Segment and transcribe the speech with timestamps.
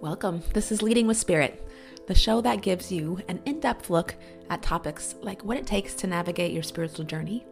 [0.00, 0.44] Welcome.
[0.54, 1.66] This is Leading with Spirit,
[2.06, 4.14] the show that gives you an in depth look
[4.48, 7.44] at topics like what it takes to navigate your spiritual journey,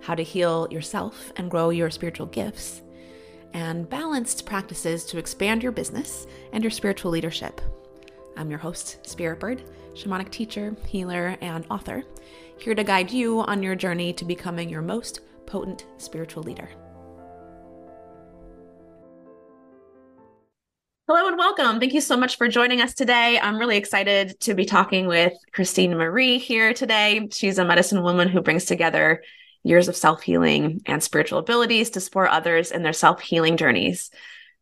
[0.00, 2.82] how to heal yourself and grow your spiritual gifts,
[3.52, 7.60] and balanced practices to expand your business and your spiritual leadership.
[8.36, 9.62] I'm your host, Spirit Bird,
[9.94, 12.02] shamanic teacher, healer, and author,
[12.58, 16.68] here to guide you on your journey to becoming your most potent spiritual leader.
[21.06, 21.80] Hello and welcome.
[21.80, 23.38] Thank you so much for joining us today.
[23.38, 27.28] I'm really excited to be talking with Christine Marie here today.
[27.30, 29.22] She's a medicine woman who brings together
[29.64, 34.10] years of self healing and spiritual abilities to support others in their self healing journeys.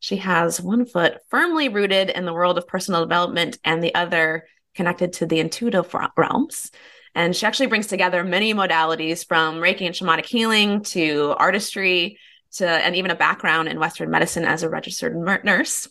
[0.00, 4.48] She has one foot firmly rooted in the world of personal development and the other
[4.74, 6.72] connected to the intuitive realms.
[7.14, 12.18] And she actually brings together many modalities from Reiki and shamanic healing to artistry
[12.54, 15.86] to, and even a background in Western medicine as a registered nurse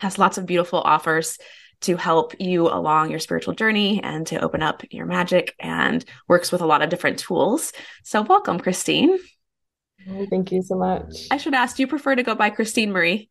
[0.00, 1.38] has lots of beautiful offers
[1.82, 6.52] to help you along your spiritual journey and to open up your magic and works
[6.52, 7.72] with a lot of different tools.
[8.02, 9.18] So, welcome, Christine.
[10.28, 11.26] thank you so much.
[11.30, 13.30] I should ask, do you prefer to go by Christine Marie?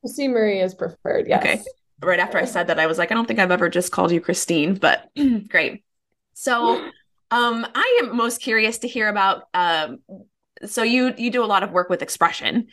[0.00, 1.42] Christine Marie is preferred, yes.
[1.42, 1.62] Okay.
[2.00, 4.12] Right after I said that, I was like, I don't think I've ever just called
[4.12, 5.10] you Christine, but
[5.48, 5.82] great.
[6.34, 6.88] So,
[7.30, 9.44] um, I am most curious to hear about.
[9.52, 9.98] Um,
[10.64, 12.68] so you you do a lot of work with expression,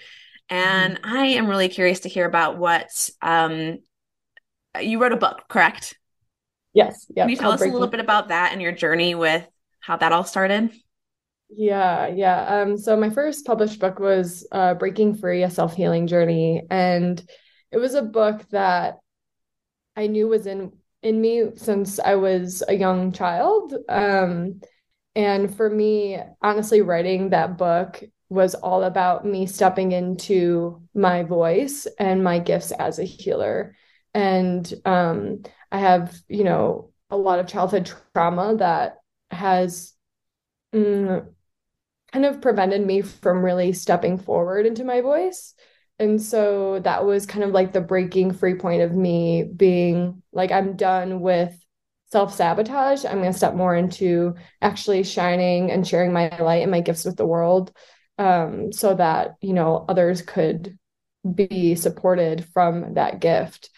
[0.50, 1.16] and mm-hmm.
[1.16, 3.80] I am really curious to hear about what um,
[4.80, 5.98] you wrote a book, correct?
[6.74, 7.06] Yes.
[7.16, 9.48] Can you tell us a little bit about that and your journey with
[9.80, 10.72] how that all started?
[11.50, 12.62] Yeah, yeah.
[12.62, 17.24] Um, so my first published book was uh, Breaking Free: A Self Healing Journey, and
[17.72, 18.96] it was a book that
[19.96, 23.74] I knew was in in me since I was a young child.
[23.88, 24.62] Um,
[25.16, 31.88] and for me, honestly, writing that book was all about me stepping into my voice
[32.00, 33.76] and my gifts as a healer.
[34.14, 38.98] And um, I have, you know, a lot of childhood trauma that
[39.30, 39.94] has
[40.74, 41.28] mm,
[42.12, 45.54] kind of prevented me from really stepping forward into my voice.
[46.00, 50.52] And so that was kind of like the breaking free point of me being like,
[50.52, 51.58] I'm done with
[52.12, 53.06] self sabotage.
[53.06, 57.06] I'm going to step more into actually shining and sharing my light and my gifts
[57.06, 57.72] with the world
[58.18, 60.78] um, so that you know others could
[61.34, 63.70] be supported from that gift.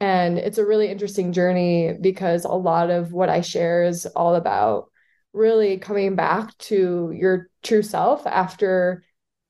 [0.00, 4.34] And it's a really interesting journey because a lot of what i share is all
[4.34, 4.90] about
[5.32, 9.04] really coming back to your true self after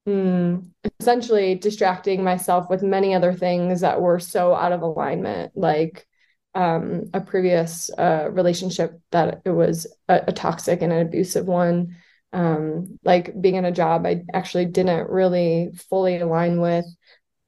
[0.07, 0.69] mm,
[1.01, 6.07] essentially distracting myself with many other things that were so out of alignment like
[6.55, 11.97] um, a previous uh, relationship that it was a, a toxic and an abusive one
[12.37, 16.85] um, like being in a job I actually didn't really fully align with,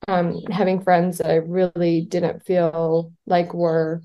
[0.08, 4.02] um, having friends that I really didn't feel like were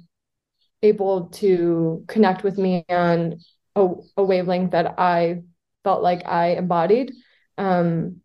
[0.81, 3.39] able to connect with me on
[3.77, 5.43] a, a wavelength that I
[5.85, 7.13] felt like I embodied.
[7.57, 8.17] Um,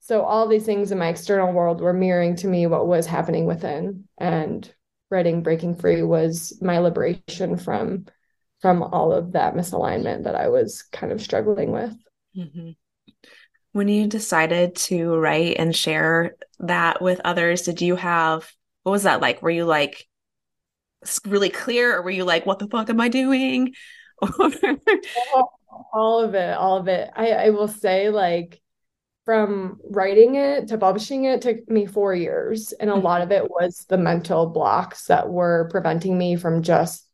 [0.00, 3.46] so all these things in my external world were mirroring to me what was happening
[3.46, 4.68] within, and
[5.10, 8.06] writing "Breaking Free" was my liberation from
[8.60, 11.96] from all of that misalignment that I was kind of struggling with.
[12.36, 12.70] Mm-hmm.
[13.72, 18.50] When you decided to write and share that with others, did you have
[18.82, 19.42] what was that like?
[19.42, 20.06] Were you like
[21.26, 23.74] really clear or were you like, what the fuck am I doing?
[25.92, 27.10] all of it, all of it.
[27.14, 28.60] I, I will say, like,
[29.24, 32.72] from writing it to publishing it took me four years.
[32.72, 33.04] And a mm-hmm.
[33.04, 37.06] lot of it was the mental blocks that were preventing me from just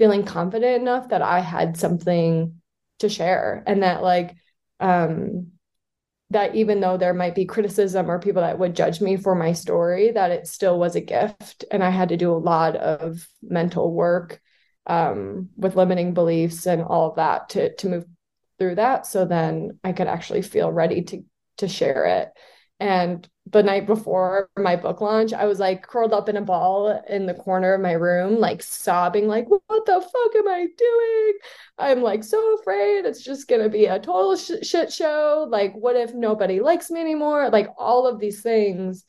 [0.00, 2.54] feeling confident enough that I had something
[3.00, 4.34] to share and that like
[4.80, 5.48] um
[6.30, 9.52] that even though there might be criticism or people that would judge me for my
[9.52, 13.28] story that it still was a gift and I had to do a lot of
[13.42, 14.40] mental work
[14.86, 18.06] um with limiting beliefs and all of that to to move
[18.58, 21.24] through that so then I could actually feel ready to
[21.58, 22.30] to share it
[22.80, 27.02] and the night before my book launch, I was like curled up in a ball
[27.08, 31.38] in the corner of my room, like sobbing, like, what the fuck am I doing?
[31.78, 35.46] I'm like so afraid it's just going to be a total sh- shit show.
[35.48, 37.50] Like, what if nobody likes me anymore?
[37.50, 39.04] Like, all of these things.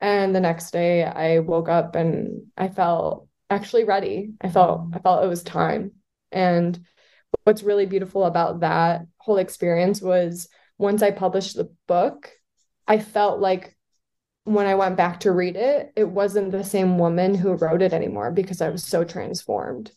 [0.00, 4.32] And the next day I woke up and I felt actually ready.
[4.42, 5.92] I felt, I felt it was time.
[6.32, 6.78] And
[7.44, 12.30] what's really beautiful about that whole experience was once I published the book,
[12.86, 13.76] I felt like
[14.44, 17.92] when I went back to read it, it wasn't the same woman who wrote it
[17.92, 19.90] anymore because I was so transformed.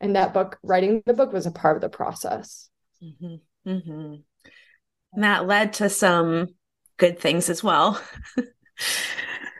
[0.00, 2.68] And that book, writing the book, was a part of the process.
[3.02, 3.70] Mm-hmm.
[3.70, 4.14] Mm-hmm.
[5.14, 6.48] And that led to some
[6.98, 8.00] good things as well.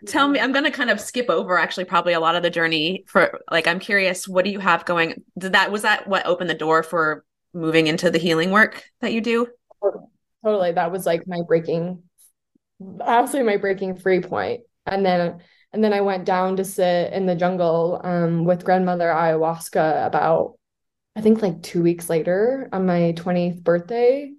[0.06, 2.50] tell me i'm going to kind of skip over actually probably a lot of the
[2.50, 6.26] journey for like i'm curious what do you have going did that was that what
[6.26, 9.46] opened the door for moving into the healing work that you do
[10.44, 12.02] totally that was like my breaking
[13.04, 14.62] absolutely my breaking free point.
[14.86, 15.40] And then
[15.74, 20.54] and then i went down to sit in the jungle um, with grandmother ayahuasca about
[21.16, 24.32] i think like two weeks later on my 20th birthday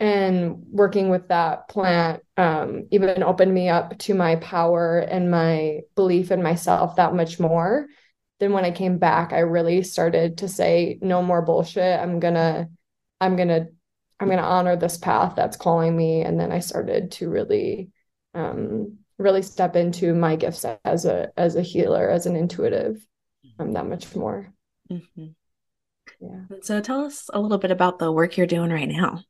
[0.00, 5.80] and working with that plant um, even opened me up to my power and my
[5.96, 7.88] belief in myself that much more.
[8.38, 11.98] Then when i came back i really started to say no more bullshit.
[11.98, 12.68] I'm gonna
[13.20, 13.66] i'm gonna
[14.20, 17.90] i'm gonna honor this path that's calling me and then i started to really
[18.34, 23.04] um, really step into my gifts as a as a healer as an intuitive
[23.58, 24.52] um, that much more
[24.90, 25.26] mm-hmm.
[26.20, 29.20] yeah so tell us a little bit about the work you're doing right now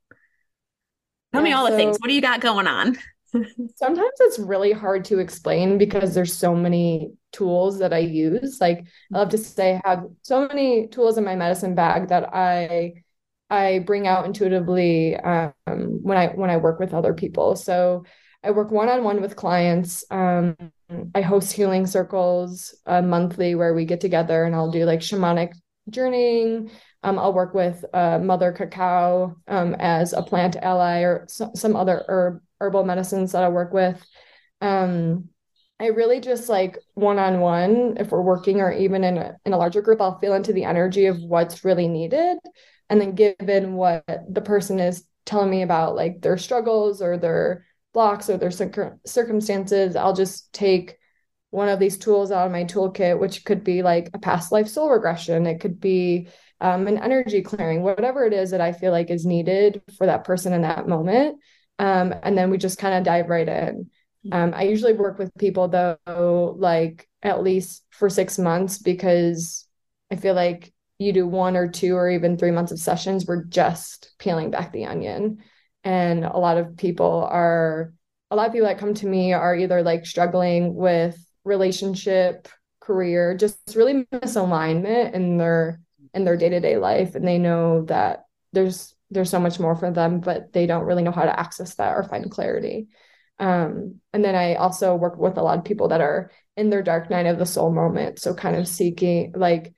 [1.32, 1.98] Tell yeah, me all so, the things.
[1.98, 2.96] What do you got going on?
[3.76, 8.58] sometimes it's really hard to explain because there's so many tools that I use.
[8.60, 12.34] Like I love to say I have so many tools in my medicine bag that
[12.34, 13.04] I
[13.50, 17.56] I bring out intuitively um, when I when I work with other people.
[17.56, 18.04] So
[18.42, 20.04] I work one on one with clients.
[20.10, 20.56] Um,
[21.14, 25.52] I host healing circles uh, monthly where we get together and I'll do like shamanic
[25.90, 26.70] journeying,
[27.02, 31.76] um, I'll work with uh, Mother Cacao um, as a plant ally or so, some
[31.76, 34.04] other herb herbal medicines that I work with.
[34.60, 35.28] Um,
[35.80, 39.52] I really just like one on one, if we're working or even in a, in
[39.52, 42.38] a larger group, I'll feel into the energy of what's really needed.
[42.90, 47.66] And then given what the person is telling me about, like their struggles or their
[47.92, 48.50] blocks or their
[49.06, 50.96] circumstances, I'll just take
[51.50, 54.68] one of these tools out of my toolkit, which could be like a past life
[54.68, 55.46] soul regression.
[55.46, 56.28] It could be
[56.60, 60.24] um, an energy clearing, whatever it is that I feel like is needed for that
[60.24, 61.38] person in that moment.
[61.78, 63.90] Um, and then we just kind of dive right in.
[64.32, 69.66] Um, I usually work with people though, like at least for six months, because
[70.10, 73.44] I feel like you do one or two or even three months of sessions, we're
[73.44, 75.38] just peeling back the onion.
[75.84, 77.92] And a lot of people are,
[78.30, 82.48] a lot of people that come to me are either like struggling with relationship,
[82.80, 85.80] career, just really misalignment in their
[86.14, 87.14] in their day-to-day life.
[87.14, 91.02] And they know that there's there's so much more for them but they don't really
[91.02, 92.88] know how to access that or find clarity.
[93.38, 96.82] Um, and then i also work with a lot of people that are in their
[96.82, 98.18] dark night of the soul moment.
[98.18, 99.74] So kind of seeking like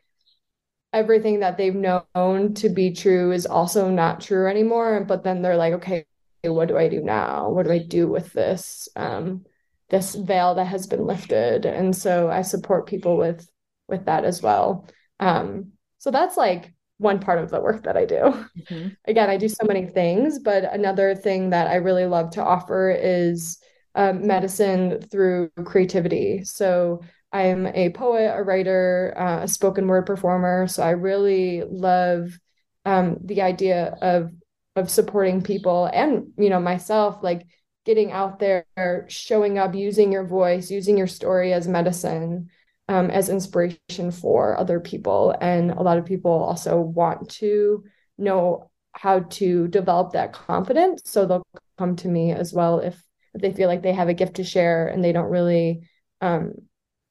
[0.92, 5.56] everything that they've known to be true is also not true anymore but then they're
[5.56, 6.04] like okay
[6.42, 9.44] what do i do now what do i do with this um,
[9.90, 13.48] this veil that has been lifted and so i support people with
[13.88, 14.88] with that as well
[15.20, 18.16] um, so that's like one part of the work that I do.
[18.16, 18.88] Mm-hmm.
[19.06, 22.90] Again, I do so many things, but another thing that I really love to offer
[22.90, 23.58] is
[23.94, 26.44] um, medicine through creativity.
[26.44, 27.00] So
[27.32, 30.66] I'm a poet, a writer, uh, a spoken word performer.
[30.66, 32.38] So I really love
[32.84, 34.32] um, the idea of
[34.76, 37.46] of supporting people and you know myself, like
[37.84, 38.64] getting out there,
[39.08, 42.48] showing up, using your voice, using your story as medicine
[42.90, 45.32] um, as inspiration for other people.
[45.40, 47.84] And a lot of people also want to
[48.18, 51.02] know how to develop that confidence.
[51.04, 51.46] So they'll
[51.78, 53.00] come to me as well if,
[53.32, 55.88] if they feel like they have a gift to share and they don't really,
[56.20, 56.54] um,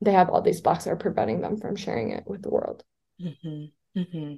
[0.02, 2.84] they have all these blocks that are preventing them from sharing it with the world.
[3.22, 4.00] Mm-hmm.
[4.00, 4.36] Mm-hmm.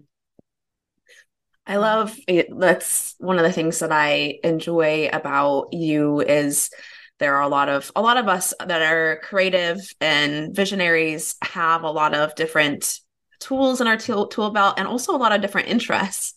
[1.68, 2.48] I love it.
[2.58, 6.72] That's one of the things that I enjoy about you is
[7.20, 11.84] there are a lot of a lot of us that are creative and visionaries have
[11.84, 13.00] a lot of different
[13.40, 16.34] tools in our tool, tool belt and also a lot of different interests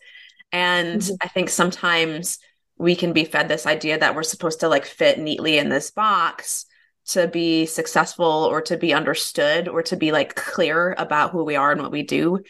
[0.52, 1.14] and mm-hmm.
[1.20, 2.38] i think sometimes
[2.78, 5.90] we can be fed this idea that we're supposed to like fit neatly in this
[5.90, 6.66] box
[7.06, 11.56] to be successful or to be understood or to be like clear about who we
[11.56, 12.40] are and what we do.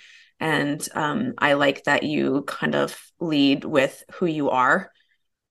[0.41, 4.91] And um, i like that you kind of lead with who you are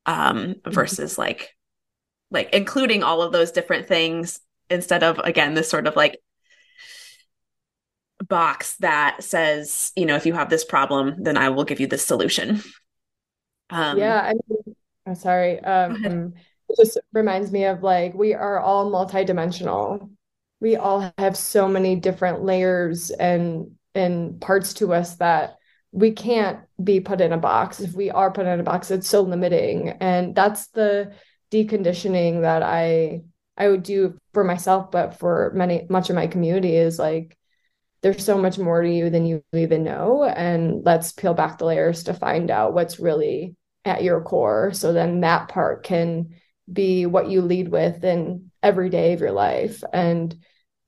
[0.06, 0.72] um, mm-hmm.
[0.72, 1.56] versus like
[2.32, 6.20] like including all of those different things instead of again this sort of like
[8.28, 11.88] box that says you know if you have this problem then i will give you
[11.88, 12.62] this solution.
[13.70, 16.34] Um yeah i mean i'm sorry um it
[16.78, 20.10] just reminds me of like we are all multidimensional
[20.60, 25.58] we all have so many different layers and and parts to us that
[25.92, 29.10] we can't be put in a box if we are put in a box it's
[29.10, 31.14] so limiting and that's the
[31.54, 33.22] deconditioning that I
[33.56, 37.38] I would do for myself, but for many much of my community is like
[38.02, 40.24] there's so much more to you than you even know.
[40.24, 44.74] And let's peel back the layers to find out what's really at your core.
[44.74, 46.36] So then that part can
[46.72, 49.84] be what you lead with in every day of your life.
[49.92, 50.36] And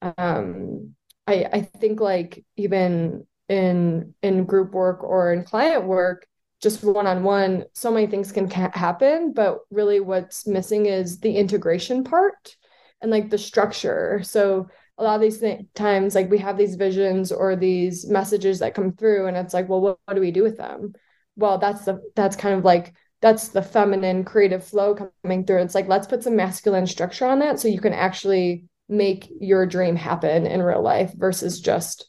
[0.01, 0.95] um,
[1.27, 6.27] I I think like even in in group work or in client work,
[6.61, 9.33] just one on one, so many things can ca- happen.
[9.33, 12.55] But really, what's missing is the integration part
[13.01, 14.21] and like the structure.
[14.23, 14.67] So
[14.97, 18.75] a lot of these th- times, like we have these visions or these messages that
[18.75, 20.93] come through, and it's like, well, what, what do we do with them?
[21.35, 25.61] Well, that's the that's kind of like that's the feminine creative flow coming through.
[25.61, 29.65] It's like let's put some masculine structure on that so you can actually make your
[29.65, 32.07] dream happen in real life versus just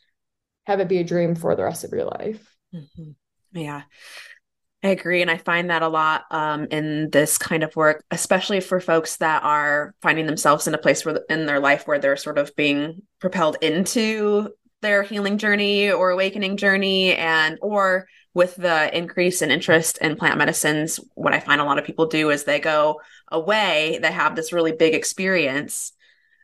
[0.66, 2.54] have it be a dream for the rest of your life.
[2.74, 3.12] Mm-hmm.
[3.52, 3.82] Yeah.
[4.82, 5.22] I agree.
[5.22, 9.16] And I find that a lot um, in this kind of work, especially for folks
[9.16, 12.54] that are finding themselves in a place where in their life where they're sort of
[12.56, 14.50] being propelled into
[14.82, 20.36] their healing journey or awakening journey and or with the increase in interest in plant
[20.36, 23.00] medicines what i find a lot of people do is they go
[23.32, 25.92] away they have this really big experience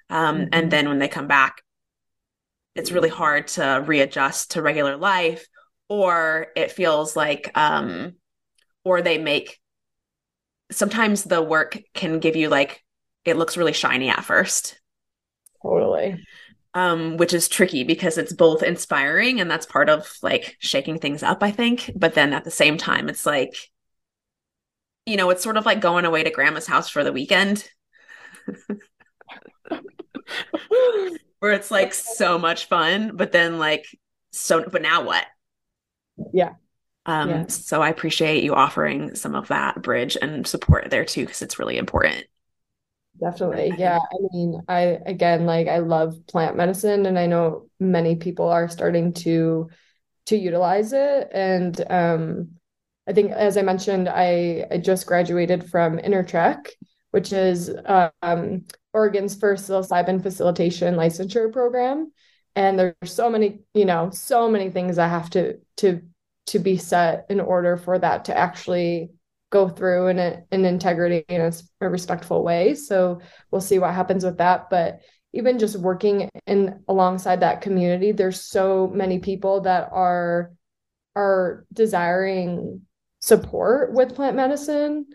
[0.08, 0.48] um, mm-hmm.
[0.52, 1.62] and then when they come back
[2.74, 5.46] it's really hard to readjust to regular life
[5.90, 8.14] or it feels like um,
[8.84, 9.60] or they make
[10.70, 12.82] sometimes the work can give you like
[13.26, 14.80] it looks really shiny at first
[15.62, 16.18] totally
[16.74, 21.22] um which is tricky because it's both inspiring and that's part of like shaking things
[21.22, 23.54] up i think but then at the same time it's like
[25.06, 27.68] you know it's sort of like going away to grandma's house for the weekend
[31.38, 33.86] where it's like so much fun but then like
[34.30, 35.26] so but now what
[36.32, 36.54] yeah
[37.04, 37.46] um, yeah.
[37.48, 41.58] So I appreciate you offering some of that bridge and support there too, because it's
[41.58, 42.24] really important.
[43.20, 43.74] Definitely.
[43.78, 43.98] Yeah.
[43.98, 48.68] I mean, I, again, like I love plant medicine and I know many people are
[48.68, 49.68] starting to,
[50.26, 51.28] to utilize it.
[51.32, 52.48] And, um,
[53.06, 56.68] I think, as I mentioned, I, I just graduated from InnerTrek,
[57.10, 57.70] which is,
[58.22, 62.12] um, Oregon's first psilocybin facilitation licensure program.
[62.54, 66.02] And there's so many, you know, so many things I have to, to
[66.46, 69.10] to be set in order for that to actually
[69.52, 72.74] go through in a, an integrity in a, a respectful way.
[72.74, 74.68] So we'll see what happens with that.
[74.70, 80.52] But even just working in alongside that community, there's so many people that are
[81.14, 82.82] are desiring
[83.20, 85.06] support with plant medicine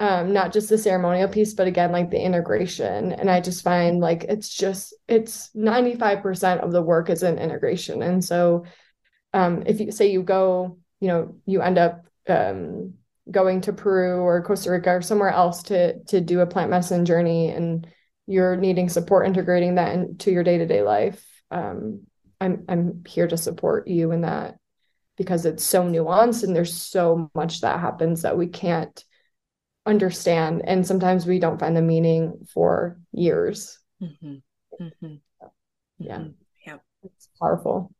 [0.00, 4.00] um not just the ceremonial piece but again like the integration and i just find
[4.00, 8.64] like it's just it's 95% of the work is in integration and so
[9.36, 12.94] um, if you say you go, you know, you end up um,
[13.30, 17.04] going to Peru or Costa Rica or somewhere else to to do a plant medicine
[17.04, 17.86] journey, and
[18.26, 21.24] you're needing support integrating that into your day to day life.
[21.50, 22.02] Um,
[22.40, 24.56] I'm I'm here to support you in that
[25.16, 29.04] because it's so nuanced and there's so much that happens that we can't
[29.86, 33.78] understand, and sometimes we don't find the meaning for years.
[34.02, 34.34] Mm-hmm.
[34.80, 35.14] Mm-hmm.
[35.98, 36.30] Yeah, mm-hmm.
[36.66, 37.92] yeah, it's powerful.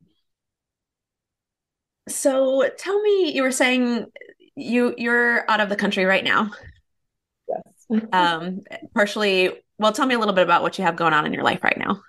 [2.08, 4.06] So tell me, you were saying
[4.56, 6.50] you you're out of the country right now.
[7.48, 8.02] Yes.
[8.12, 8.60] um,
[8.94, 9.50] partially.
[9.78, 11.62] Well, tell me a little bit about what you have going on in your life
[11.62, 12.00] right now.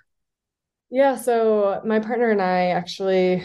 [0.90, 1.16] Yeah.
[1.16, 3.44] So my partner and I actually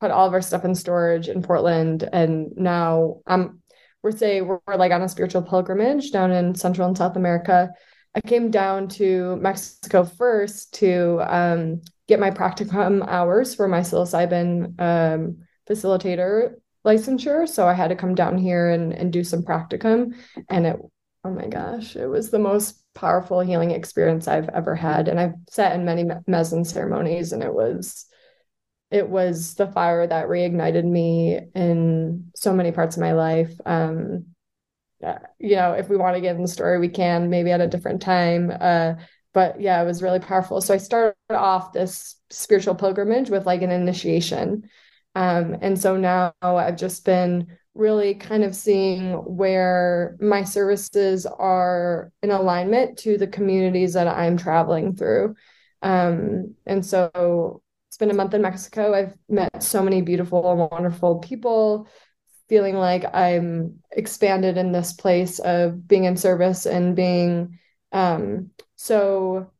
[0.00, 3.62] put all of our stuff in storage in Portland, and now I'm
[4.02, 7.70] we're say we're, we're like on a spiritual pilgrimage down in Central and South America.
[8.14, 14.80] I came down to Mexico first to um, get my practicum hours for my psilocybin
[14.80, 17.48] um, facilitator licensure.
[17.48, 20.14] So I had to come down here and, and do some practicum.
[20.48, 20.76] And it,
[21.24, 25.08] oh my gosh, it was the most powerful healing experience I've ever had.
[25.08, 28.06] And I've sat in many medicine ceremonies and it was,
[28.90, 33.52] it was the fire that reignited me in so many parts of my life.
[33.64, 34.26] Um,
[35.38, 37.66] you know, if we want to get in the story, we can maybe at a
[37.66, 38.52] different time.
[38.60, 38.94] Uh,
[39.32, 40.60] but yeah, it was really powerful.
[40.60, 44.68] So I started off this spiritual pilgrimage with like an initiation.
[45.14, 52.12] Um, and so now I've just been really kind of seeing where my services are
[52.22, 55.34] in alignment to the communities that I'm traveling through.
[55.82, 58.94] Um, and so it's been a month in Mexico.
[58.94, 61.88] I've met so many beautiful and wonderful people,
[62.48, 67.58] feeling like I'm expanded in this place of being in service and being
[67.92, 69.50] um, so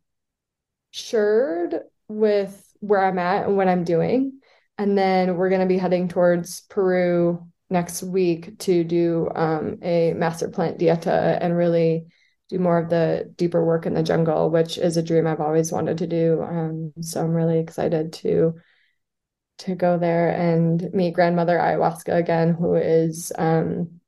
[0.92, 4.39] assured with where I'm at and what I'm doing.
[4.81, 10.15] And then we're going to be heading towards Peru next week to do um, a
[10.15, 12.07] master plant dieta and really
[12.49, 15.71] do more of the deeper work in the jungle, which is a dream I've always
[15.71, 16.41] wanted to do.
[16.43, 18.55] Um, so I'm really excited to
[19.59, 24.01] to go there and meet grandmother ayahuasca again, who is um,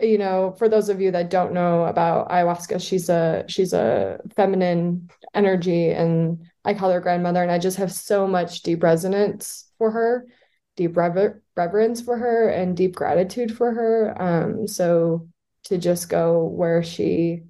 [0.00, 4.20] you know, for those of you that don't know about ayahuasca, she's a she's a
[4.36, 9.67] feminine energy, and I call her grandmother, and I just have so much deep resonance
[9.78, 10.26] for her,
[10.76, 14.20] deep rever- reverence for her, and deep gratitude for her.
[14.20, 15.28] Um, so
[15.64, 17.42] to just go where she,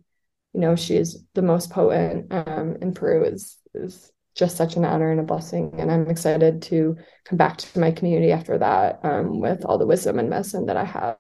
[0.53, 4.85] you know, she is the most potent um, in Peru is is just such an
[4.85, 5.75] honor and a blessing.
[5.79, 9.87] And I'm excited to come back to my community after that um, with all the
[9.87, 11.17] wisdom and medicine that I have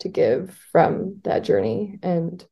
[0.00, 1.98] to give from that journey.
[2.02, 2.44] And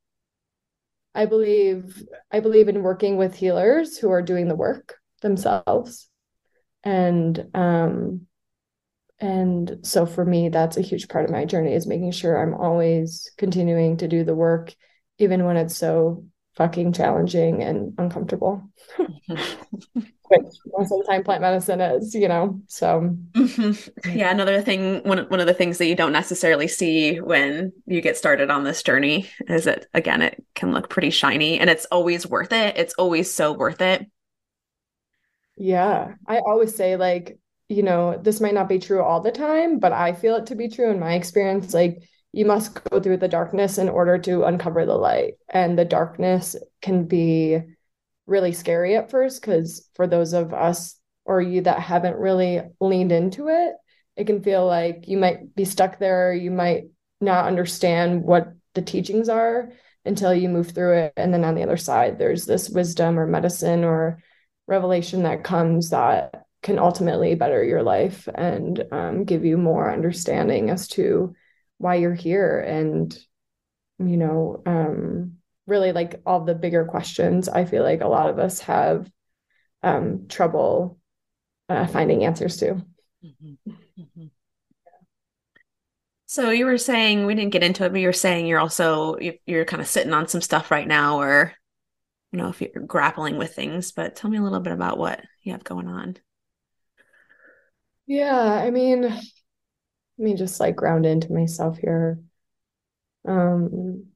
[1.14, 6.08] I believe I believe in working with healers who are doing the work themselves.
[6.84, 8.26] And um
[9.20, 12.54] and so for me that's a huge part of my journey is making sure I'm
[12.54, 14.74] always continuing to do the work
[15.18, 16.24] even when it's so
[16.56, 18.62] fucking challenging and uncomfortable.
[18.98, 22.60] Which most of the time plant medicine is, you know.
[22.66, 24.16] So mm-hmm.
[24.16, 28.00] yeah, another thing one one of the things that you don't necessarily see when you
[28.00, 31.84] get started on this journey is that again it can look pretty shiny and it's
[31.86, 32.76] always worth it.
[32.78, 34.06] It's always so worth it.
[35.56, 36.14] Yeah.
[36.26, 39.92] I always say like, you know, this might not be true all the time, but
[39.92, 43.28] I feel it to be true in my experience like you must go through the
[43.28, 45.34] darkness in order to uncover the light.
[45.48, 47.60] And the darkness can be
[48.26, 53.12] really scary at first because for those of us or you that haven't really leaned
[53.12, 53.74] into it,
[54.16, 56.32] it can feel like you might be stuck there.
[56.32, 56.84] You might
[57.20, 59.72] not understand what the teachings are
[60.04, 61.12] until you move through it.
[61.16, 64.18] And then on the other side, there's this wisdom or medicine or
[64.72, 70.70] revelation that comes that can ultimately better your life and um, give you more understanding
[70.70, 71.34] as to
[71.76, 73.18] why you're here and
[73.98, 75.34] you know um
[75.66, 79.10] really like all the bigger questions i feel like a lot of us have
[79.82, 80.98] um trouble
[81.68, 82.74] uh, finding answers to
[83.22, 83.70] mm-hmm.
[84.00, 84.26] Mm-hmm.
[86.26, 89.66] so you were saying we didn't get into it but you're saying you're also you're
[89.66, 91.52] kind of sitting on some stuff right now or
[92.32, 95.20] you know if you're grappling with things but tell me a little bit about what
[95.42, 96.16] you have going on
[98.06, 99.20] yeah i mean
[100.18, 102.20] let me just like ground into myself here.
[103.26, 104.06] Um,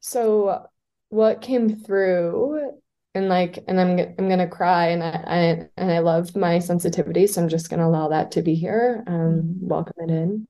[0.00, 0.66] so
[1.08, 2.72] what came through
[3.14, 7.26] and like and I'm I'm gonna cry and I, I and I love my sensitivity,
[7.26, 9.02] so I'm just gonna allow that to be here.
[9.06, 9.66] Um, mm-hmm.
[9.66, 10.48] welcome it in.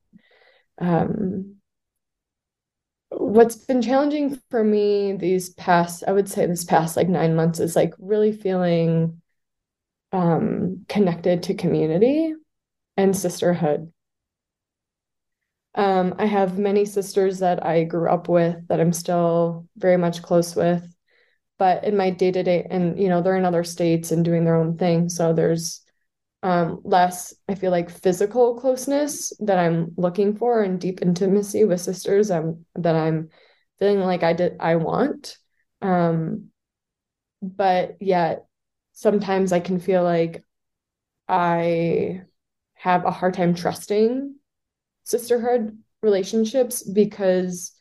[0.78, 1.56] Um,
[3.10, 7.60] what's been challenging for me these past, I would say this past like nine months
[7.60, 9.20] is like really feeling
[10.12, 12.34] um connected to community
[12.96, 13.92] and sisterhood.
[15.74, 20.22] Um, I have many sisters that I grew up with that I'm still very much
[20.22, 20.84] close with.
[21.58, 24.44] But in my day to day, and you know, they're in other states and doing
[24.44, 25.08] their own thing.
[25.08, 25.82] So there's
[26.42, 31.80] um, less, I feel like, physical closeness that I'm looking for and deep intimacy with
[31.80, 33.30] sisters um, that I'm
[33.78, 35.36] feeling like I did, I want.
[35.82, 36.46] Um,
[37.42, 38.46] but yet,
[38.92, 40.42] sometimes I can feel like
[41.28, 42.22] I
[42.74, 44.34] have a hard time trusting
[45.04, 47.72] sisterhood relationships because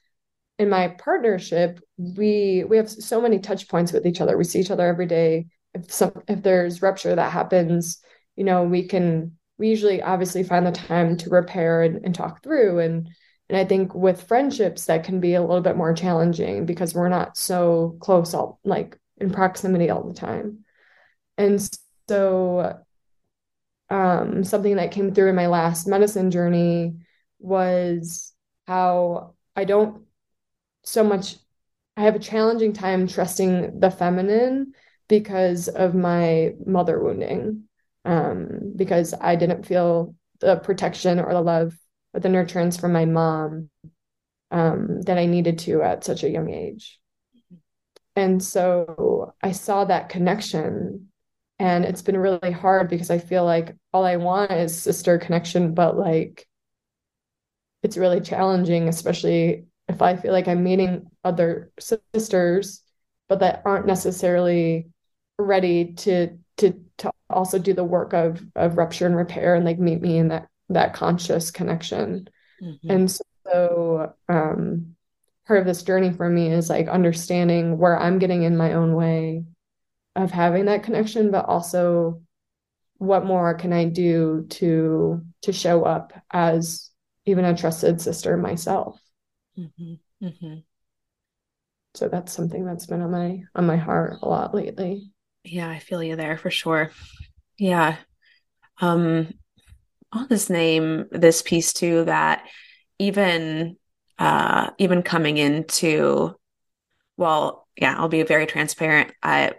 [0.58, 4.60] in my partnership we we have so many touch points with each other we see
[4.60, 8.00] each other every day if some if there's rupture that happens
[8.38, 12.42] you know we can we usually obviously find the time to repair and, and talk
[12.42, 13.10] through and
[13.50, 17.10] and i think with friendships that can be a little bit more challenging because we're
[17.10, 20.60] not so close all like in proximity all the time
[21.38, 21.70] and
[22.08, 22.80] so
[23.90, 26.96] um something that came through in my last medicine journey
[27.40, 28.34] was
[28.68, 30.04] how I don't
[30.84, 31.36] so much
[31.96, 34.74] I have a challenging time trusting the feminine
[35.08, 37.64] because of my mother wounding.
[38.08, 41.74] Um, because I didn't feel the protection or the love
[42.14, 43.70] or the nurturance from my mom
[44.50, 47.00] um, that I needed to at such a young age.
[48.16, 51.10] And so I saw that connection
[51.60, 55.74] and it's been really hard because I feel like all I want is sister connection,
[55.74, 56.48] but like
[57.84, 62.82] it's really challenging, especially if I feel like I'm meeting other sisters,
[63.28, 64.88] but that aren't necessarily
[65.40, 69.80] ready to to to also do the work of of rupture and repair and like
[69.80, 72.28] meet me in that that conscious connection.
[72.62, 72.92] Mm-hmm.
[72.92, 74.96] And so um
[75.48, 78.94] part of this journey for me is like understanding where I'm getting in my own
[78.94, 79.46] way
[80.16, 82.22] of having that connection, but also
[82.98, 86.90] what more can I do to to show up as
[87.26, 89.00] even a trusted sister myself.
[89.58, 90.26] Mm-hmm.
[90.26, 90.56] Mm-hmm.
[91.94, 95.12] So that's something that's been on my on my heart a lot lately.
[95.44, 96.92] Yeah, I feel you there for sure.
[97.58, 97.98] Yeah.
[98.82, 99.34] Um
[100.12, 102.48] I'll just name this piece too that
[103.00, 103.78] even
[104.20, 106.36] uh, even coming into,
[107.18, 109.12] well, yeah, I'll be very transparent.
[109.24, 109.54] I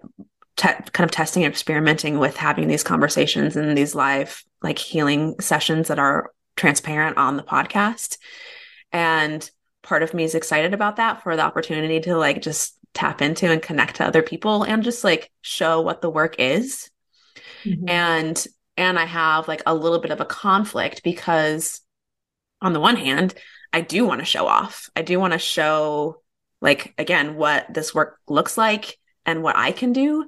[0.57, 5.37] te- kind of testing and experimenting with having these conversations and these live like healing
[5.41, 8.19] sessions that are transparent on the podcast.
[8.93, 9.49] And
[9.83, 13.51] part of me is excited about that for the opportunity to like just tap into
[13.51, 16.91] and connect to other people and just like show what the work is.
[17.65, 17.89] Mm-hmm.
[17.89, 21.81] And and I have like a little bit of a conflict because
[22.61, 23.35] on the one hand,
[23.73, 24.91] I do want to show off.
[24.97, 26.23] I do want to show
[26.61, 30.27] like again what this work looks like and what I can do.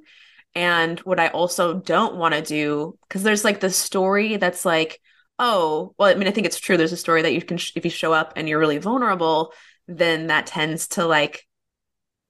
[0.53, 4.99] And what I also don't want to do, because there's like the story that's like,
[5.39, 6.75] oh, well, I mean, I think it's true.
[6.75, 9.53] There's a story that you can, sh- if you show up and you're really vulnerable,
[9.87, 11.47] then that tends to like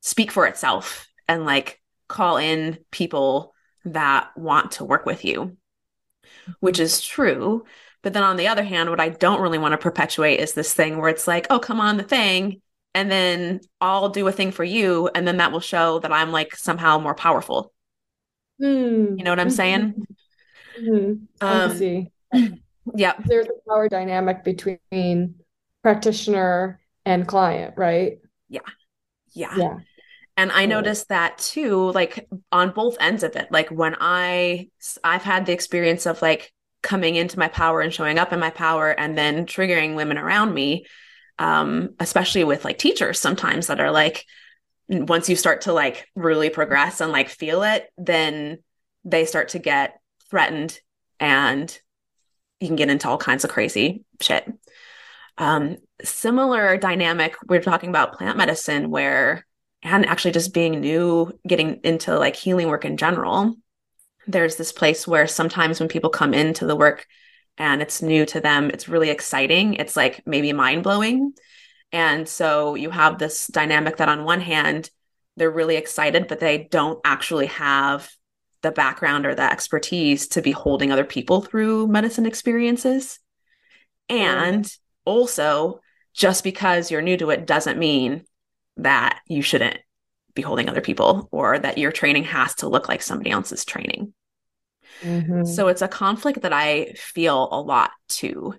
[0.01, 3.53] speak for itself and like call in people
[3.85, 5.57] that want to work with you,
[6.59, 7.65] which is true.
[8.03, 10.73] But then on the other hand, what I don't really want to perpetuate is this
[10.73, 12.61] thing where it's like, oh, come on the thing.
[12.93, 15.09] And then I'll do a thing for you.
[15.15, 17.71] And then that will show that I'm like somehow more powerful.
[18.61, 19.17] Mm.
[19.17, 20.05] You know what I'm saying?
[20.79, 21.45] Mm-hmm.
[21.45, 22.11] Um, I see.
[22.95, 23.13] Yeah.
[23.25, 25.35] There's a power dynamic between
[25.83, 28.19] practitioner and client, right?
[28.49, 28.61] Yeah.
[29.33, 29.55] Yeah.
[29.55, 29.77] Yeah.
[30.41, 33.51] And I noticed that too, like on both ends of it.
[33.51, 34.69] Like when I,
[35.03, 36.51] I've had the experience of like
[36.81, 40.51] coming into my power and showing up in my power and then triggering women around
[40.51, 40.87] me,
[41.37, 44.25] um, especially with like teachers sometimes that are like,
[44.87, 48.57] once you start to like really progress and like feel it, then
[49.05, 49.99] they start to get
[50.31, 50.79] threatened
[51.19, 51.79] and
[52.59, 54.51] you can get into all kinds of crazy shit.
[55.37, 59.45] Um, similar dynamic, we're talking about plant medicine where
[59.83, 63.55] and actually just being new, getting into like healing work in general,
[64.27, 67.07] there's this place where sometimes when people come into the work
[67.57, 69.75] and it's new to them, it's really exciting.
[69.75, 71.33] It's like maybe mind blowing.
[71.91, 74.89] And so you have this dynamic that on one hand,
[75.35, 78.09] they're really excited, but they don't actually have
[78.61, 83.19] the background or the expertise to be holding other people through medicine experiences.
[84.07, 84.71] And
[85.05, 85.79] also,
[86.13, 88.25] just because you're new to it doesn't mean
[88.81, 89.77] that you shouldn't
[90.33, 94.13] be holding other people or that your training has to look like somebody else's training.
[95.01, 95.45] Mm-hmm.
[95.45, 98.55] So it's a conflict that I feel a lot too.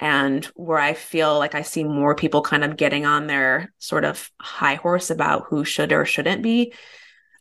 [0.00, 4.04] And where I feel like I see more people kind of getting on their sort
[4.04, 6.74] of high horse about who should or shouldn't be.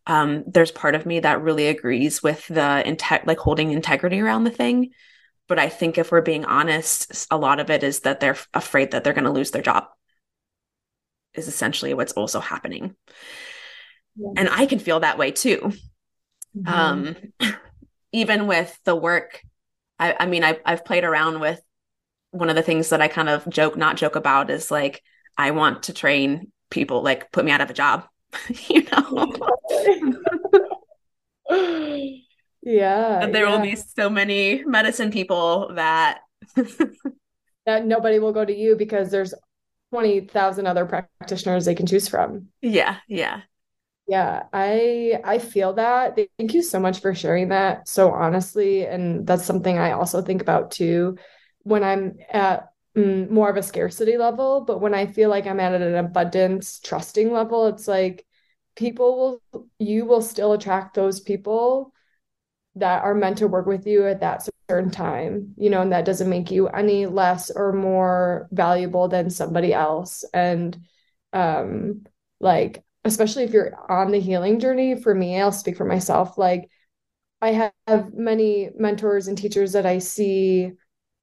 [0.05, 4.43] Um, there's part of me that really agrees with the inte- like holding integrity around
[4.43, 4.91] the thing.
[5.47, 8.91] But I think if we're being honest, a lot of it is that they're afraid
[8.91, 9.87] that they're going to lose their job
[11.35, 12.95] is essentially what's also happening.
[14.15, 14.29] Yeah.
[14.37, 15.73] And I can feel that way too.
[16.55, 16.67] Mm-hmm.
[16.67, 17.15] Um,
[18.11, 19.41] even with the work,
[19.99, 21.61] I, I mean, I, I've played around with
[22.31, 25.01] one of the things that I kind of joke, not joke about is like,
[25.37, 28.05] I want to train people, like put me out of a job,
[28.67, 29.33] you know?
[32.61, 33.25] yeah.
[33.27, 33.51] there yeah.
[33.51, 36.21] will be so many medicine people that
[37.65, 39.33] that nobody will go to you because there's
[39.93, 42.47] 20,000 other practitioners they can choose from.
[42.63, 43.41] Yeah, yeah.
[44.07, 46.17] Yeah, I I feel that.
[46.39, 50.41] Thank you so much for sharing that so honestly and that's something I also think
[50.41, 51.17] about too
[51.59, 55.59] when I'm at mm, more of a scarcity level, but when I feel like I'm
[55.59, 58.25] at an abundance trusting level, it's like
[58.75, 61.93] people will you will still attract those people
[62.75, 66.05] that are meant to work with you at that certain time, you know, and that
[66.05, 70.23] doesn't make you any less or more valuable than somebody else.
[70.33, 70.77] And
[71.33, 72.05] um,
[72.39, 76.69] like, especially if you're on the healing journey, for me, I'll speak for myself, like
[77.41, 80.71] I have many mentors and teachers that I see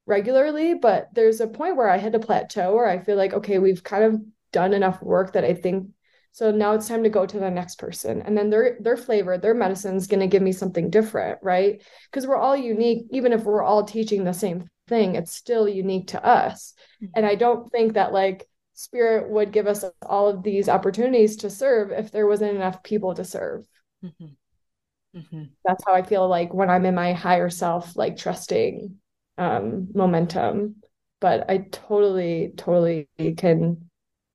[0.07, 3.59] regularly, but there's a point where I hit a plateau where I feel like, okay,
[3.59, 4.21] we've kind of
[4.53, 5.89] done enough work that I think
[6.33, 8.23] so now it's time to go to the next person.
[8.23, 11.83] And then their their flavor, their medicine is going to give me something different, right?
[12.11, 16.09] Because we're all unique, even if we're all teaching the same thing, it's still unique
[16.09, 16.75] to us.
[17.03, 17.13] Mm-hmm.
[17.17, 21.51] And I don't think that like spirit would give us all of these opportunities to
[21.51, 23.67] serve if there wasn't enough people to serve.
[24.05, 25.19] Mm-hmm.
[25.19, 25.43] Mm-hmm.
[25.65, 28.97] That's how I feel like when I'm in my higher self, like trusting
[29.37, 30.77] um, momentum.
[31.21, 33.90] But I totally, totally can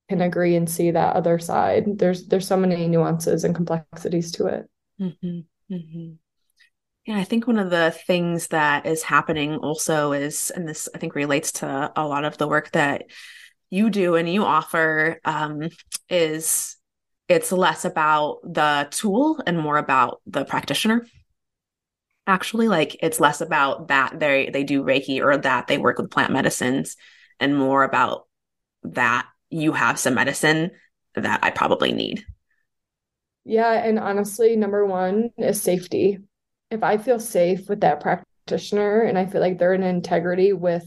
[0.08, 1.98] can agree and see that other side.
[1.98, 4.70] There's there's so many nuances and complexities to it.
[5.00, 5.74] Mm-hmm.
[5.74, 6.12] Mm-hmm.
[7.06, 10.98] Yeah, I think one of the things that is happening also is, and this I
[10.98, 13.04] think relates to a lot of the work that
[13.70, 15.68] you do and you offer, um,
[16.08, 16.76] is
[17.28, 21.06] it's less about the tool and more about the practitioner
[22.26, 26.10] actually like it's less about that they they do reiki or that they work with
[26.10, 26.96] plant medicines
[27.38, 28.26] and more about
[28.82, 30.70] that you have some medicine
[31.14, 32.24] that I probably need.
[33.44, 33.72] Yeah.
[33.72, 36.18] And honestly, number one is safety.
[36.70, 40.84] If I feel safe with that practitioner and I feel like they're in integrity with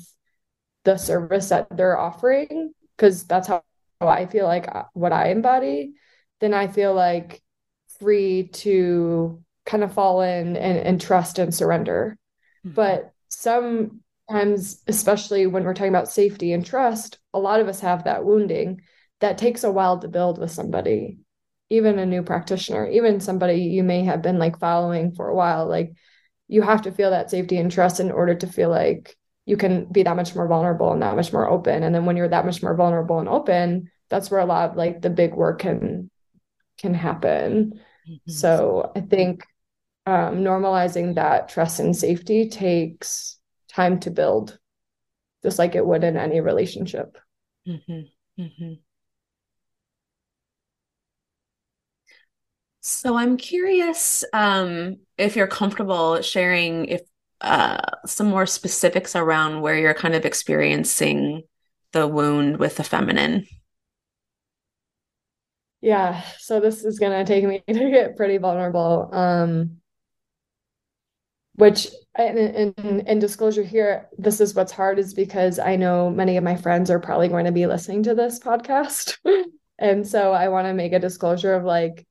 [0.83, 3.63] the service that they're offering, because that's how,
[4.01, 5.93] I feel like uh, what I embody,
[6.41, 7.41] then I feel like
[7.99, 12.17] free to kind of fall in and, and trust and surrender.
[12.65, 12.75] Mm-hmm.
[12.75, 13.13] But
[14.29, 18.25] sometimes, especially when we're talking about safety and trust, a lot of us have that
[18.25, 18.81] wounding
[19.21, 21.17] that takes a while to build with somebody,
[21.69, 25.67] even a new practitioner, even somebody you may have been like following for a while.
[25.67, 25.93] Like
[26.47, 29.15] you have to feel that safety and trust in order to feel like
[29.45, 31.83] you can be that much more vulnerable and that much more open.
[31.83, 34.77] And then when you're that much more vulnerable and open, that's where a lot of
[34.77, 36.09] like the big work can
[36.77, 37.81] can happen.
[38.07, 38.31] Mm-hmm.
[38.31, 39.43] So I think
[40.05, 43.38] um, normalizing that trust and safety takes
[43.69, 44.59] time to build,
[45.43, 47.17] just like it would in any relationship.
[47.67, 48.41] Mm-hmm.
[48.41, 48.73] Mm-hmm.
[52.81, 57.01] So I'm curious um, if you're comfortable sharing if
[57.41, 61.43] uh, some more specifics around where you're kind of experiencing
[61.93, 63.45] the wound with the feminine.
[65.81, 69.09] Yeah, so this is gonna take me to get pretty vulnerable.
[69.13, 69.79] Um,
[71.55, 71.87] which
[72.23, 76.43] in, in, in disclosure here, this is what's hard is because I know many of
[76.43, 79.17] my friends are probably going to be listening to this podcast.
[79.79, 82.05] and so I want to make a disclosure of like,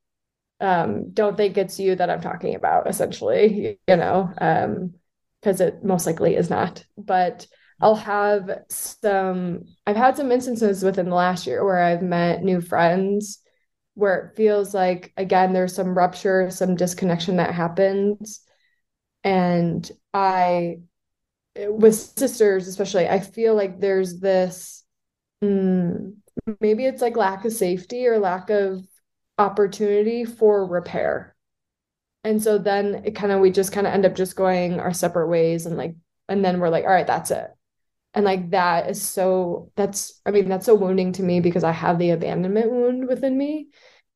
[0.60, 4.94] um, don't think it's you that I'm talking about, essentially, you know, um,
[5.40, 6.84] because it most likely is not.
[6.96, 7.46] But
[7.80, 12.60] I'll have some, I've had some instances within the last year where I've met new
[12.60, 13.40] friends
[13.94, 18.42] where it feels like again there's some rupture some disconnection that happens
[19.24, 20.78] and i
[21.56, 24.84] with sisters especially i feel like there's this
[25.42, 26.14] mm,
[26.60, 28.84] maybe it's like lack of safety or lack of
[29.38, 31.34] opportunity for repair.
[32.24, 34.92] And so then it kind of we just kind of end up just going our
[34.92, 35.94] separate ways and like
[36.28, 37.50] and then we're like all right that's it.
[38.14, 41.72] And like that is so that's i mean that's so wounding to me because i
[41.72, 43.68] have the abandonment wound within me.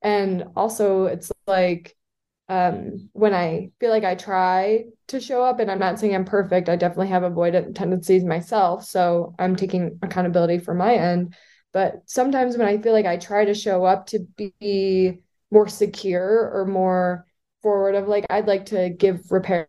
[0.02, 1.96] And also it's like
[2.52, 6.24] um, when i feel like i try to show up and i'm not saying i'm
[6.24, 11.34] perfect i definitely have avoidant tendencies myself so i'm taking accountability for my end
[11.72, 16.50] but sometimes when i feel like i try to show up to be more secure
[16.52, 17.26] or more
[17.62, 19.68] forward of like i'd like to give repair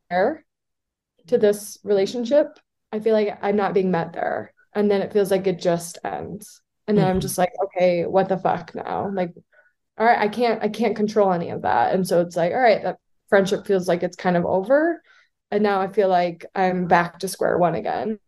[1.28, 2.60] to this relationship
[2.94, 4.54] I feel like I'm not being met there.
[4.74, 6.62] And then it feels like it just ends.
[6.88, 7.16] And then mm-hmm.
[7.16, 9.10] I'm just like, okay, what the fuck now?
[9.12, 9.34] Like,
[9.98, 11.94] all right, I can't, I can't control any of that.
[11.94, 12.98] And so it's like, all right, that
[13.30, 15.02] friendship feels like it's kind of over.
[15.52, 18.20] And now I feel like I'm back to square one again.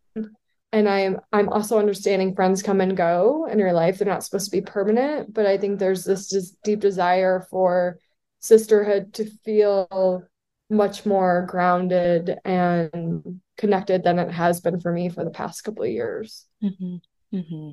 [0.72, 3.98] And I'm I'm also understanding friends come and go in your life.
[3.98, 7.98] They're not supposed to be permanent, but I think there's this just deep desire for
[8.40, 10.22] sisterhood to feel
[10.68, 15.84] much more grounded and connected than it has been for me for the past couple
[15.84, 16.46] of years.
[16.62, 16.96] Mm-hmm.
[17.34, 17.70] Mm-hmm.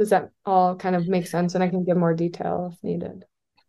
[0.00, 1.54] Does that all kind of make sense?
[1.54, 3.26] And I can give more detail if needed.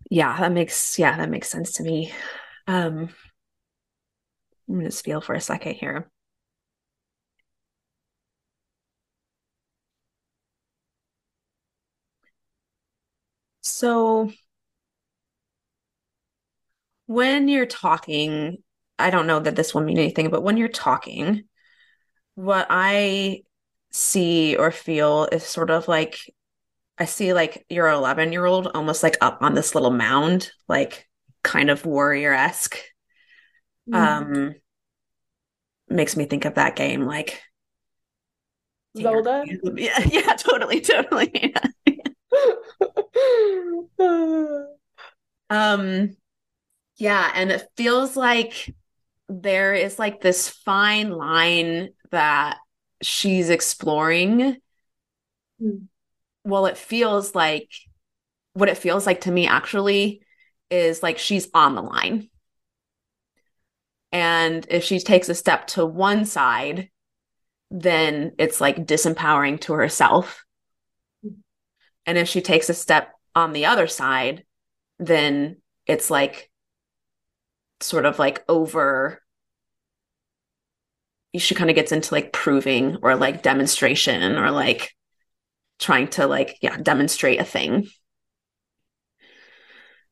[0.10, 2.14] Yeah, that makes yeah, that makes sense to me.
[2.68, 3.10] Um
[4.68, 6.10] I'm just feel for a second here.
[13.62, 14.32] So
[17.08, 18.58] when you're talking
[19.00, 21.46] I don't know that this will mean anything, but when you're talking,
[22.36, 23.44] what I
[23.92, 26.18] see or feel is sort of like
[26.98, 31.08] I see like your 11 year old almost like up on this little mound, like
[31.44, 32.78] kind of warrior esque.
[33.90, 33.96] Mm.
[33.96, 34.56] Um,
[35.90, 37.42] makes me think of that game, like
[38.98, 39.44] Zelda.
[39.76, 41.56] Yeah, yeah, totally, totally.
[45.50, 46.16] um,
[46.98, 48.74] yeah, and it feels like
[49.28, 52.58] there is like this fine line that
[53.02, 54.58] she's exploring.
[55.62, 55.88] Mm.
[56.44, 57.70] Well, it feels like
[58.54, 60.22] what it feels like to me actually
[60.70, 62.30] is like she's on the line.
[64.12, 66.90] And if she takes a step to one side,
[67.70, 70.44] then it's like disempowering to herself.
[72.06, 74.44] And if she takes a step on the other side,
[75.00, 76.50] then it's like
[77.80, 79.21] sort of like over
[81.38, 84.92] she kind of gets into like proving or like demonstration or like
[85.80, 87.88] trying to like yeah demonstrate a thing.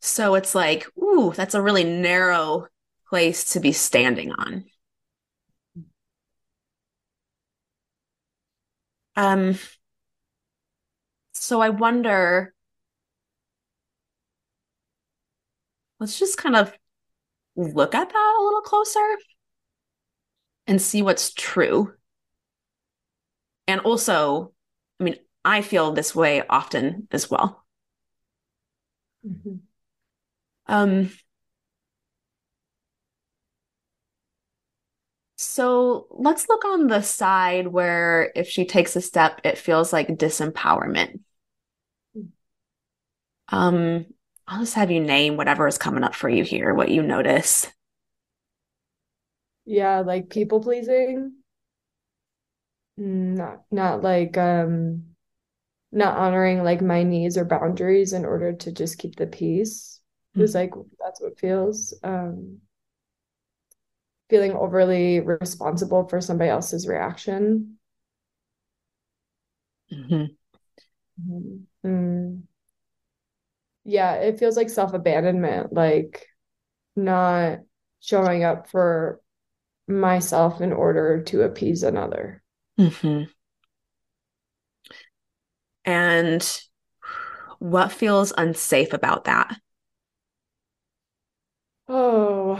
[0.02, 2.68] So it's like ooh that's a really narrow
[3.10, 4.66] place to be standing on.
[9.16, 9.56] Um
[11.34, 12.54] so I wonder,
[16.00, 16.74] let's just kind of
[17.56, 19.00] look at that a little closer
[20.70, 21.92] and see what's true.
[23.68, 24.54] And also,
[25.00, 27.66] I mean, I feel this way often as well.
[29.28, 29.56] Mm-hmm.
[30.68, 31.10] Um,
[35.38, 40.08] so let's look on the side where if she takes a step, it feels like
[40.08, 41.20] disempowerment.
[42.14, 42.22] Hmm.
[43.48, 44.06] Um,
[44.48, 47.66] I'll just have you name whatever is coming up for you here, what you notice.
[49.70, 51.34] Yeah, like people pleasing.
[53.00, 55.04] Mm, not not like um
[55.92, 60.02] not honoring like my needs or boundaries in order to just keep the peace.
[60.36, 60.58] Was mm-hmm.
[60.58, 62.62] like that's what feels um
[64.28, 67.78] feeling overly responsible for somebody else's reaction.
[69.94, 70.26] Mm-hmm.
[71.32, 71.88] Mm-hmm.
[71.88, 72.42] Mm.
[73.84, 76.26] Yeah, it feels like self-abandonment, like
[76.96, 77.60] not
[78.00, 79.22] showing up for
[79.90, 82.44] myself in order to appease another.
[82.80, 83.24] Mm-hmm.
[85.86, 86.62] And
[87.58, 89.60] what feels unsafe about that?
[91.88, 92.60] Oh,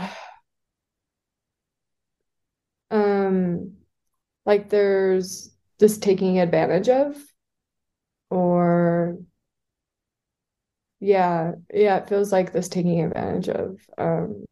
[2.90, 3.76] um,
[4.44, 7.16] like there's this taking advantage of,
[8.30, 9.18] or
[10.98, 13.78] yeah, yeah, it feels like this taking advantage of.
[13.96, 14.44] Um,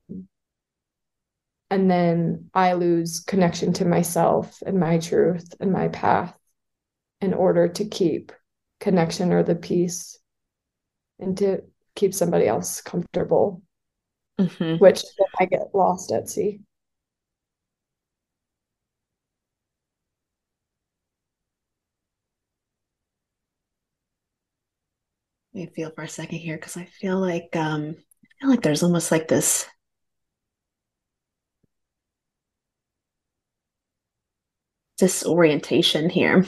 [1.71, 6.39] and then I lose connection to myself and my truth and my path
[7.21, 8.33] in order to keep
[8.81, 10.19] connection or the peace
[11.19, 11.63] and to
[11.95, 13.63] keep somebody else comfortable,
[14.41, 14.77] mm-hmm.
[14.77, 15.03] which
[15.41, 16.61] I get lost at sea.
[25.53, 28.63] Let me feel for a second here because I feel like um I feel like
[28.63, 29.67] there's almost like this
[34.99, 36.45] disorientation here.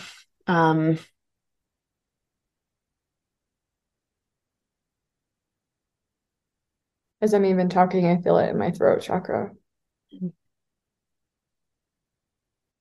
[0.47, 0.99] Um
[7.23, 9.53] As I'm even talking, I feel it in my throat chakra.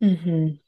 [0.02, 0.60] Mm-hmm.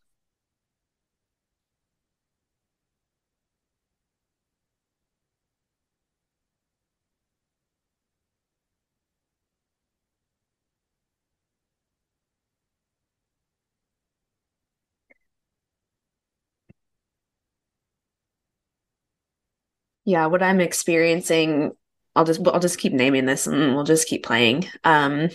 [20.12, 21.72] Yeah, what I'm experiencing
[22.18, 24.68] I'll just I'll just keep naming this and we'll just keep playing.
[24.84, 25.30] Um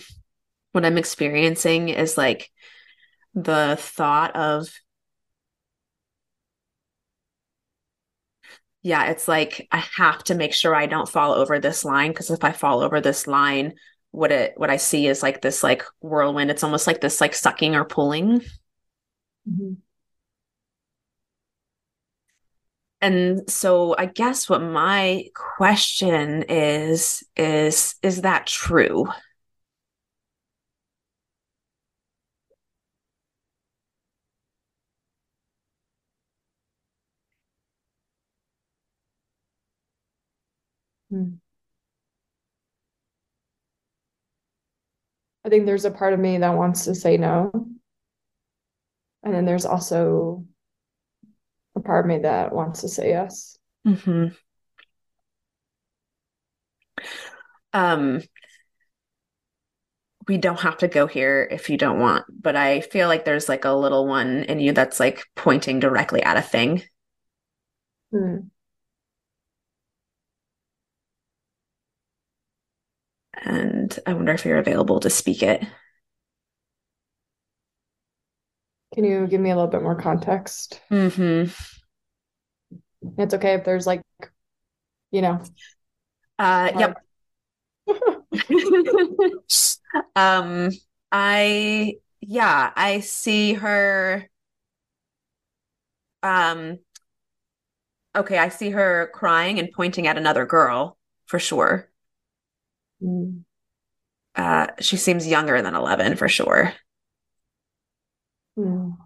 [0.71, 2.51] what I'm experiencing is like
[3.33, 4.69] the thought of
[8.83, 12.29] yeah, it's like I have to make sure I don't fall over this line because
[12.29, 13.73] if I fall over this line,
[14.11, 16.51] what it what I see is like this like whirlwind.
[16.51, 18.41] It's almost like this like sucking or pulling.
[19.49, 19.73] Mm-hmm.
[23.01, 29.05] And so I guess what my question is is is that true?
[41.09, 41.39] Hmm.
[45.45, 47.51] I think there's a part of me that wants to say no.
[49.23, 50.45] And then there's also
[51.77, 53.57] a part of me that wants to say yes.
[53.87, 54.27] Mm-hmm.
[57.73, 58.21] Um,
[60.27, 63.47] we don't have to go here if you don't want, but I feel like there's
[63.47, 66.83] like a little one in you that's like pointing directly at a thing.
[68.11, 68.47] Hmm.
[73.43, 75.63] And I wonder if you're available to speak it.
[78.97, 80.81] Can you give me a little bit more context?
[80.89, 81.51] Mm-hmm.
[83.19, 84.01] It's okay if there's like,
[85.11, 85.39] you know.
[86.39, 86.97] Uh, yep.
[90.15, 90.71] um,
[91.11, 94.27] I yeah, I see her.
[96.23, 96.79] Um,
[98.15, 100.97] okay, I see her crying and pointing at another girl
[101.27, 101.87] for sure.
[103.03, 103.43] Mm.
[104.35, 106.73] Uh, she seems younger than 11 for sure.
[108.57, 108.97] Hmm.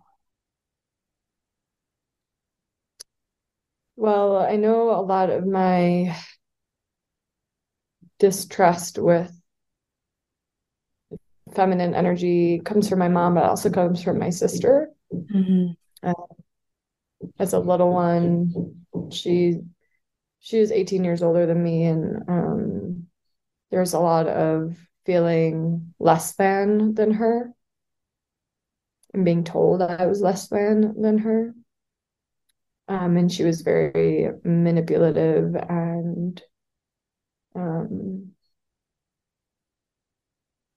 [4.02, 6.18] Well, I know a lot of my
[8.18, 9.32] distrust with
[11.54, 14.90] feminine energy comes from my mom, but also comes from my sister.
[15.14, 15.74] Mm-hmm.
[16.02, 16.14] Uh,
[17.38, 19.60] as a little one, she
[20.40, 23.06] she was 18 years older than me and um
[23.70, 24.76] there's a lot of
[25.06, 27.54] feeling less than than her
[29.14, 31.54] and being told that I was less than than her.
[32.92, 36.42] Um, and she was very manipulative and
[37.56, 38.32] um,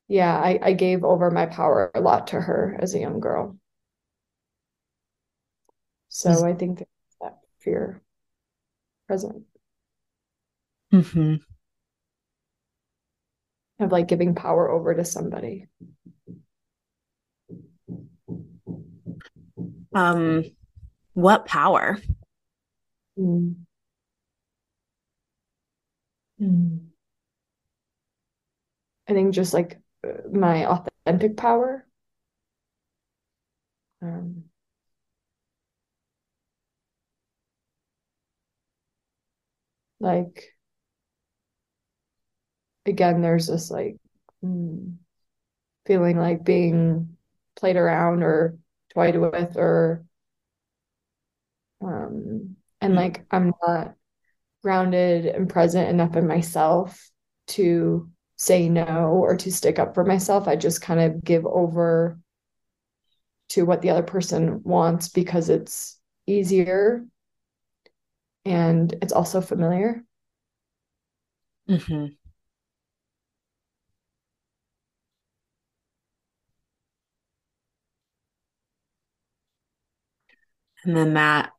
[0.06, 3.58] yeah, I, I gave over my power a lot to her as a young girl.
[6.06, 6.84] So I think
[7.20, 8.00] that fear
[9.08, 9.42] present.
[10.92, 11.34] Mm-hmm.
[13.80, 15.66] Of like giving power over to somebody.
[19.92, 20.44] Um,
[21.14, 21.98] what power?
[23.18, 23.64] Mm.
[26.38, 26.92] Mm.
[29.08, 29.80] I think just like
[30.30, 31.86] my authentic power.
[34.02, 34.44] Um,
[40.00, 40.54] like
[42.86, 43.96] again, there's this like
[44.44, 44.94] mm,
[45.86, 47.16] feeling like being
[47.56, 48.58] played around or
[48.94, 50.04] toyed with or
[51.85, 52.97] um and mm.
[52.97, 53.95] like I'm not
[54.62, 57.11] grounded and present enough in myself
[57.49, 60.49] to say no or to stick up for myself.
[60.49, 62.18] I just kind of give over
[63.51, 67.05] to what the other person wants because it's easier
[68.45, 70.03] and it's also familiar.
[71.68, 72.07] Mm-hmm.
[80.85, 81.53] And then that,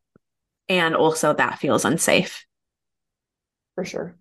[0.68, 2.44] and also that feels unsafe.
[3.74, 4.16] For sure.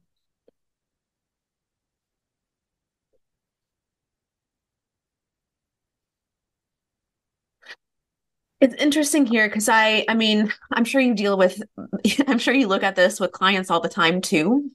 [8.62, 11.62] It's interesting here because I, I mean, I'm sure you deal with,
[12.28, 14.72] I'm sure you look at this with clients all the time too.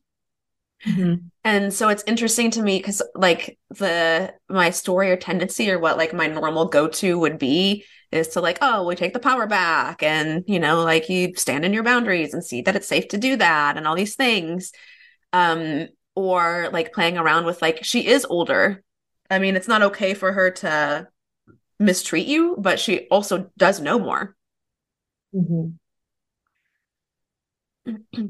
[0.87, 1.27] Mm-hmm.
[1.45, 5.99] And so it's interesting to me because, like, the my story or tendency or what
[5.99, 9.46] like my normal go to would be is to like, oh, we take the power
[9.46, 13.08] back, and you know, like you stand in your boundaries and see that it's safe
[13.08, 14.72] to do that, and all these things.
[15.32, 18.82] Um, or like playing around with like she is older.
[19.30, 21.08] I mean, it's not okay for her to
[21.78, 24.36] mistreat you, but she also does know more.
[25.34, 25.70] Mm-hmm.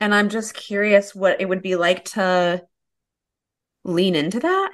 [0.00, 2.62] and I'm just curious what it would be like to
[3.84, 4.72] lean into that.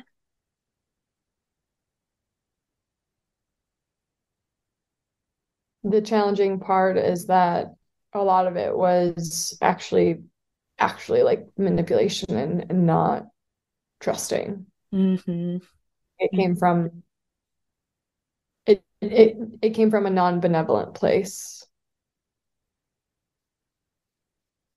[5.85, 7.75] The challenging part is that
[8.13, 10.23] a lot of it was actually
[10.79, 13.27] actually like manipulation and, and not
[14.01, 14.67] trusting.
[14.93, 15.59] Mm-hmm.
[16.19, 17.03] It came from
[18.67, 21.65] it it it came from a non-benevolent place.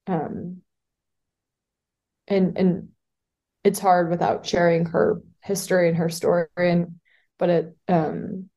[0.07, 0.61] Um
[2.27, 2.89] and and
[3.63, 6.99] it's hard without sharing her history and her story and
[7.37, 8.49] but it um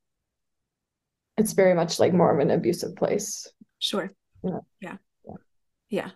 [1.36, 3.48] it's very much like more of an abusive place.
[3.78, 4.10] Sure.
[4.44, 4.58] Yeah.
[4.80, 4.96] Yeah.
[5.24, 5.34] Yeah.
[5.88, 6.10] yeah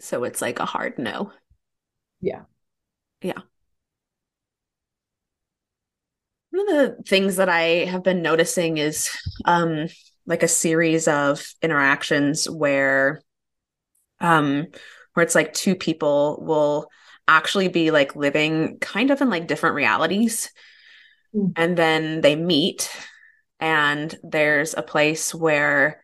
[0.00, 1.32] so it's like a hard no.
[2.20, 2.42] Yeah.
[3.22, 3.40] Yeah.
[6.50, 9.10] One of the things that I have been noticing is
[9.44, 9.86] um
[10.26, 13.22] like a series of interactions where
[14.20, 14.66] um
[15.14, 16.88] where it's like two people will
[17.28, 20.50] actually be like living kind of in like different realities
[21.34, 21.52] mm.
[21.56, 22.90] and then they meet
[23.60, 26.02] and there's a place where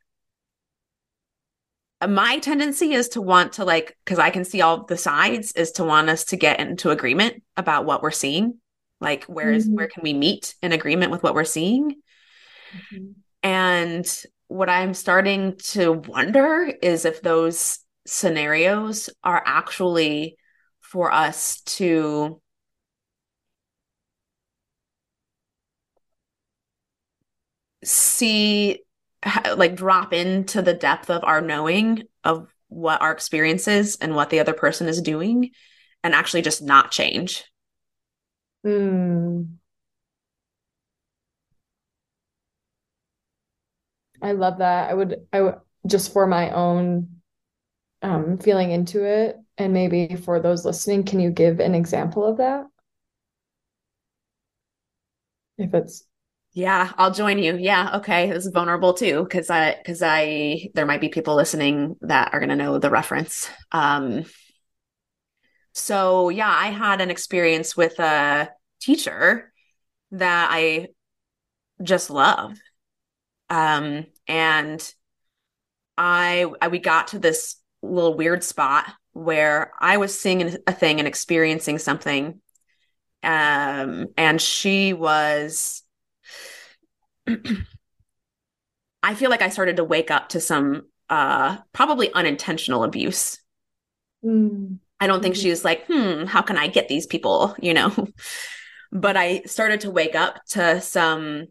[2.07, 5.73] my tendency is to want to like because i can see all the sides is
[5.73, 8.59] to want us to get into agreement about what we're seeing
[9.01, 9.77] like where is, mm-hmm.
[9.77, 13.13] where can we meet in agreement with what we're seeing mm-hmm.
[13.43, 20.37] and what i'm starting to wonder is if those scenarios are actually
[20.95, 22.41] for us to
[27.83, 28.79] see
[29.57, 34.31] like drop into the depth of our knowing of what our experience is and what
[34.31, 35.51] the other person is doing
[36.05, 37.43] and actually just not change.
[38.65, 39.57] Mm.
[44.23, 44.91] I love that.
[44.91, 45.57] I would I would
[45.89, 47.21] just for my own
[48.01, 52.39] um feeling into it and maybe for those listening, can you give an example of
[52.39, 52.67] that?
[55.59, 56.05] If it's
[56.53, 57.57] yeah, I'll join you.
[57.57, 58.31] Yeah, okay.
[58.31, 62.57] Is vulnerable too, because I because I there might be people listening that are gonna
[62.57, 63.49] know the reference.
[63.73, 64.25] Um
[65.73, 68.51] so yeah, I had an experience with a
[68.81, 69.53] teacher
[70.13, 70.89] that I
[71.83, 72.57] just love.
[73.51, 74.95] Um, and
[75.97, 80.99] I, I we got to this little weird spot where I was seeing a thing
[80.99, 82.41] and experiencing something.
[83.23, 85.83] Um, and she was
[89.03, 93.39] I feel like I started to wake up to some uh probably unintentional abuse.
[94.25, 94.79] Mm.
[95.01, 97.93] I don't think she was like, hmm, how can I get these people, you know?
[98.93, 101.49] but I started to wake up to some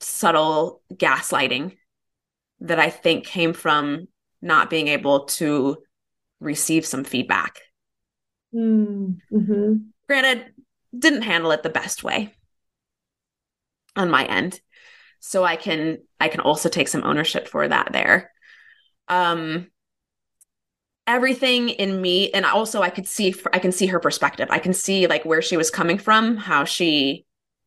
[0.00, 1.76] subtle gaslighting
[2.60, 4.08] that I think came from
[4.42, 5.78] not being able to
[6.40, 7.60] receive some feedback.
[8.54, 9.76] Mm-hmm.
[10.08, 10.52] Granted,
[10.96, 12.34] didn't handle it the best way
[13.96, 14.60] on my end.
[15.20, 18.30] So I can I can also take some ownership for that there.
[19.08, 19.68] Um
[21.06, 24.48] everything in me and also I could see I can see her perspective.
[24.50, 27.24] I can see like where she was coming from, how she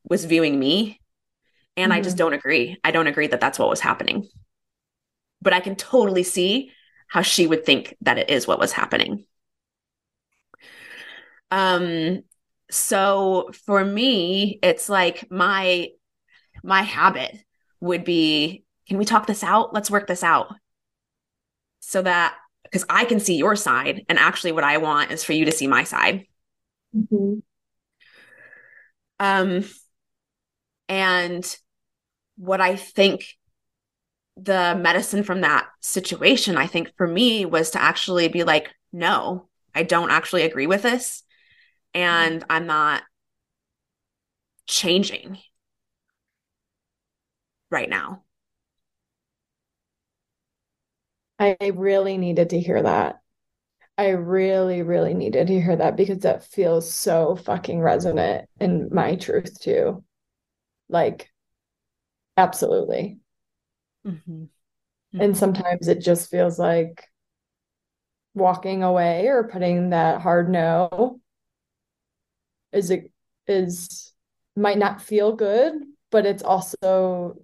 [0.07, 1.01] was viewing me.
[1.76, 1.99] And mm-hmm.
[1.99, 2.26] I just mm-hmm.
[2.26, 2.78] don't agree.
[2.84, 4.28] I don't agree that that's what was happening.
[5.41, 6.72] But I can totally see
[7.08, 9.26] how she would think that it is what was happening.
[11.51, 12.24] Um
[12.70, 15.88] so for me it's like my
[16.64, 17.38] my habit
[17.80, 20.53] would be can we talk this out let's work this out
[21.80, 25.34] so that because i can see your side and actually what i want is for
[25.34, 26.26] you to see my side
[26.95, 27.39] mm-hmm.
[29.20, 29.64] um
[30.89, 31.58] and
[32.38, 33.26] what i think
[34.40, 39.48] the medicine from that situation i think for me was to actually be like no
[39.76, 41.24] i don't actually agree with this
[41.94, 43.04] and i'm not
[44.68, 45.38] changing
[47.72, 48.24] right now.
[51.40, 53.22] I really needed to hear that.
[53.98, 59.16] I really, really needed to hear that because that feels so fucking resonant in my
[59.16, 60.04] truth too.
[60.90, 61.32] Like,
[62.38, 63.20] absolutely.
[64.08, 64.43] Mm-hmm.
[64.43, 65.22] Mm-hmm.
[65.22, 67.03] And sometimes it just feels like
[68.34, 71.20] walking away or putting that hard no
[72.72, 73.12] is it
[73.47, 74.14] is
[74.55, 75.74] might not feel good,
[76.12, 77.38] but it's also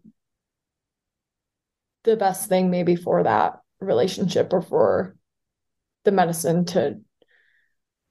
[2.03, 5.15] the best thing maybe for that relationship or for
[6.03, 6.99] the medicine to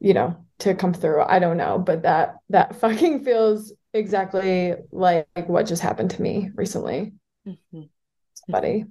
[0.00, 5.26] you know to come through i don't know but that that fucking feels exactly like,
[5.36, 7.12] like what just happened to me recently
[7.46, 7.82] mm-hmm.
[8.46, 8.84] Somebody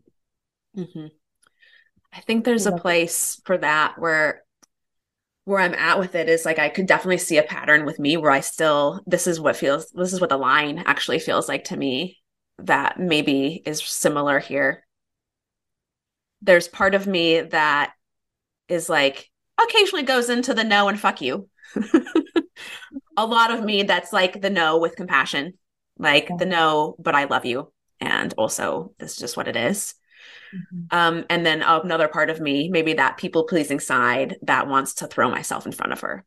[0.77, 1.07] mm-hmm.
[2.13, 4.43] i think there's a place for that where
[5.45, 8.17] where i'm at with it is like i could definitely see a pattern with me
[8.17, 11.65] where i still this is what feels this is what the line actually feels like
[11.65, 12.17] to me
[12.59, 14.85] that maybe is similar here
[16.41, 17.93] there's part of me that
[18.67, 19.29] is like
[19.61, 21.47] occasionally goes into the no and fuck you.
[23.17, 25.53] a lot of me that's like the no with compassion,
[25.97, 27.71] like the no, but I love you.
[28.21, 29.95] And also, this is just what it is.
[30.53, 30.97] Mm-hmm.
[30.97, 35.07] Um, and then another part of me, maybe that people pleasing side that wants to
[35.07, 36.25] throw myself in front of her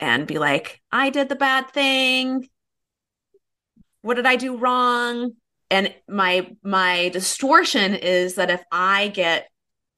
[0.00, 2.48] and be like, I did the bad thing.
[4.02, 5.32] What did I do wrong?
[5.70, 9.48] and my my distortion is that if i get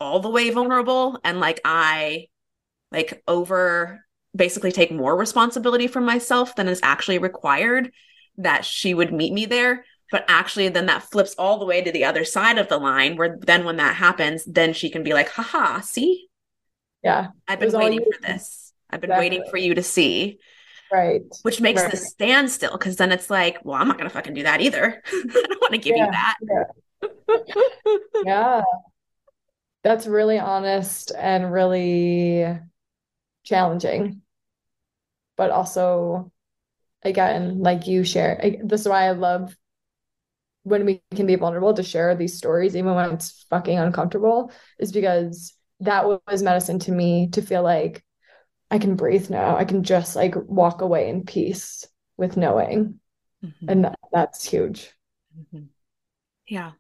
[0.01, 2.27] all the way vulnerable and like i
[2.93, 7.93] like over basically take more responsibility for myself than is actually required
[8.37, 11.93] that she would meet me there but actually then that flips all the way to
[11.93, 15.13] the other side of the line where then when that happens then she can be
[15.13, 16.29] like haha see
[17.03, 19.25] yeah i've been waiting for this i've been exactly.
[19.25, 20.39] waiting for you to see
[20.91, 21.23] Right.
[21.43, 21.91] Which makes right.
[21.91, 25.03] the standstill because then it's like, well, I'm not going to fucking do that either.
[25.07, 26.37] I don't want to give yeah, you that.
[26.43, 28.23] Yeah.
[28.25, 28.63] yeah.
[29.83, 32.59] That's really honest and really
[33.45, 34.23] challenging.
[35.37, 36.33] But also,
[37.03, 39.57] again, like you share, I, this is why I love
[40.63, 44.93] when we can be vulnerable to share these stories, even when it's fucking uncomfortable, is
[44.93, 48.05] because that was medicine to me to feel like
[48.71, 49.57] I can breathe now.
[49.57, 51.87] I can just like walk away in peace
[52.17, 53.01] with knowing.
[53.45, 53.69] Mm-hmm.
[53.69, 54.93] And that, that's huge.
[55.39, 55.65] Mm-hmm.
[56.47, 56.73] Yeah.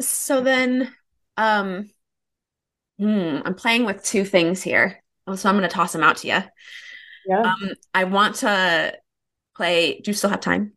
[0.00, 0.92] So then
[1.36, 1.90] um
[2.98, 5.02] hmm, I'm playing with two things here.
[5.26, 6.42] Oh, so I'm going to toss them out to you.
[7.26, 7.40] Yeah.
[7.40, 8.94] Um I want to
[9.56, 10.74] play do you still have time?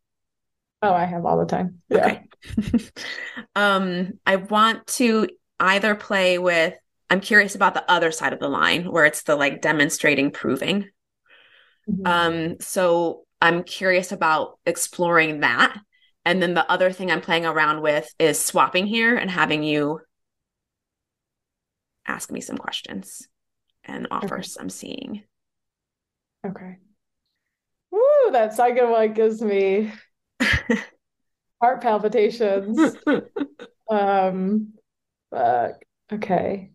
[0.85, 1.81] Oh, I have all the time.
[1.89, 2.19] Yeah.
[2.59, 2.89] Okay.
[3.55, 5.27] um I want to
[5.59, 6.75] either play with
[7.09, 10.89] I'm curious about the other side of the line where it's the like demonstrating proving.
[11.89, 12.07] Mm-hmm.
[12.07, 15.77] Um, so I'm curious about exploring that.
[16.25, 20.01] And then the other thing I'm playing around with is swapping here and having you
[22.07, 23.27] ask me some questions
[23.83, 24.43] and offer okay.
[24.43, 25.23] some seeing.
[26.45, 26.77] Okay.
[27.91, 29.91] Woo, that second one gives me
[31.61, 32.95] Heart palpitations.
[33.89, 34.73] um,
[35.31, 35.83] fuck.
[36.11, 36.71] Okay.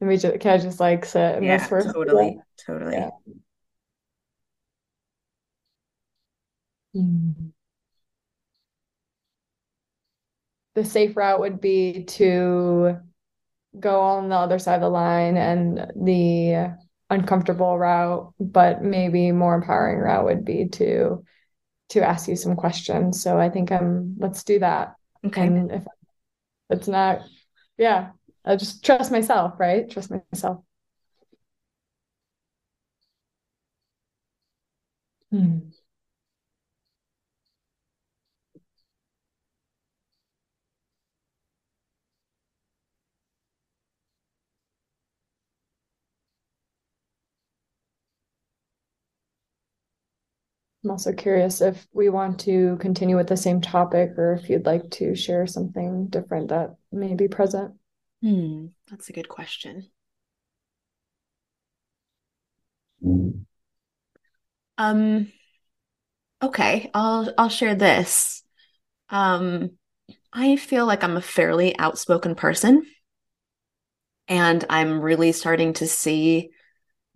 [0.00, 2.94] Let me just, can I just like sit in yeah, this totally, totally.
[2.94, 3.10] Yeah.
[6.94, 7.32] Hmm.
[10.74, 12.98] The safe route would be to
[13.78, 16.76] go on the other side of the line and the
[17.08, 21.24] uncomfortable route, but maybe more empowering route would be to
[21.90, 23.22] to ask you some questions.
[23.22, 24.96] So I think I'm let's do that.
[25.24, 25.46] Okay.
[25.46, 25.84] And if
[26.70, 27.22] it's not,
[27.78, 28.10] yeah,
[28.44, 29.88] I just trust myself, right?
[29.90, 30.62] Trust myself.
[35.30, 35.75] Hmm.
[50.86, 54.66] I'm also curious if we want to continue with the same topic or if you'd
[54.66, 57.74] like to share something different that may be present.
[58.22, 59.88] Hmm, that's a good question.
[64.78, 65.32] Um,
[66.40, 68.44] okay, I'll I'll share this.
[69.10, 69.72] Um,
[70.32, 72.86] I feel like I'm a fairly outspoken person,
[74.28, 76.50] and I'm really starting to see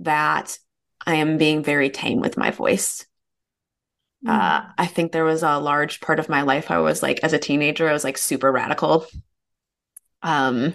[0.01, 0.59] that
[1.07, 3.07] I am being very tame with my voice.
[4.27, 7.33] Uh, I think there was a large part of my life I was like, as
[7.33, 9.07] a teenager, I was like super radical,
[10.23, 10.75] um,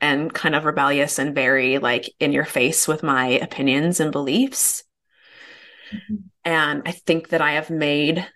[0.00, 4.82] and kind of rebellious and very like in your face with my opinions and beliefs.
[6.44, 8.26] And I think that I have made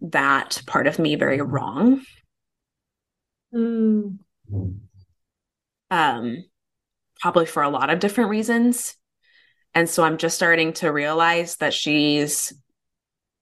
[0.00, 2.02] that part of me very wrong.
[3.54, 4.18] Mm.
[5.90, 6.44] Um,
[7.20, 8.94] probably for a lot of different reasons.
[9.74, 12.52] And so I'm just starting to realize that she's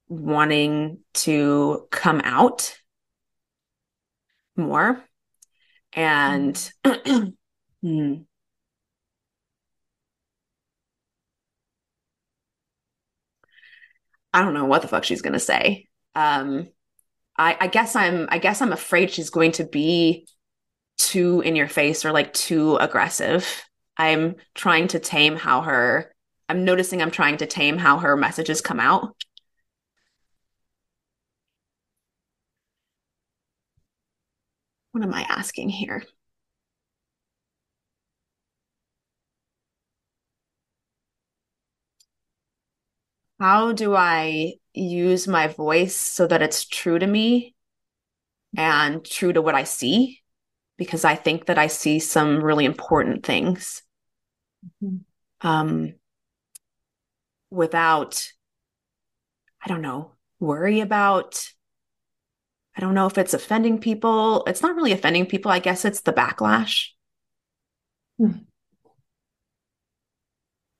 [0.09, 2.79] wanting to come out
[4.57, 5.03] more.
[5.93, 7.29] And hmm.
[14.33, 15.87] I don't know what the fuck she's gonna say.
[16.15, 16.69] Um,
[17.39, 20.27] I, I guess I'm I guess I'm afraid she's going to be
[20.99, 23.63] too in your face or like too aggressive.
[23.97, 26.15] I'm trying to tame how her
[26.49, 29.15] I'm noticing I'm trying to tame how her messages come out.
[34.97, 36.03] What am I asking here?
[43.39, 47.55] How do I use my voice so that it's true to me
[48.57, 50.23] and true to what I see?
[50.79, 53.83] Because I think that I see some really important things.
[54.83, 55.47] Mm-hmm.
[55.47, 55.93] Um,
[57.51, 58.27] without,
[59.63, 61.47] I don't know, worry about
[62.77, 64.45] I don't know if it's offending people.
[64.47, 65.51] It's not really offending people.
[65.51, 66.89] I guess it's the backlash.
[68.19, 68.33] Hmm.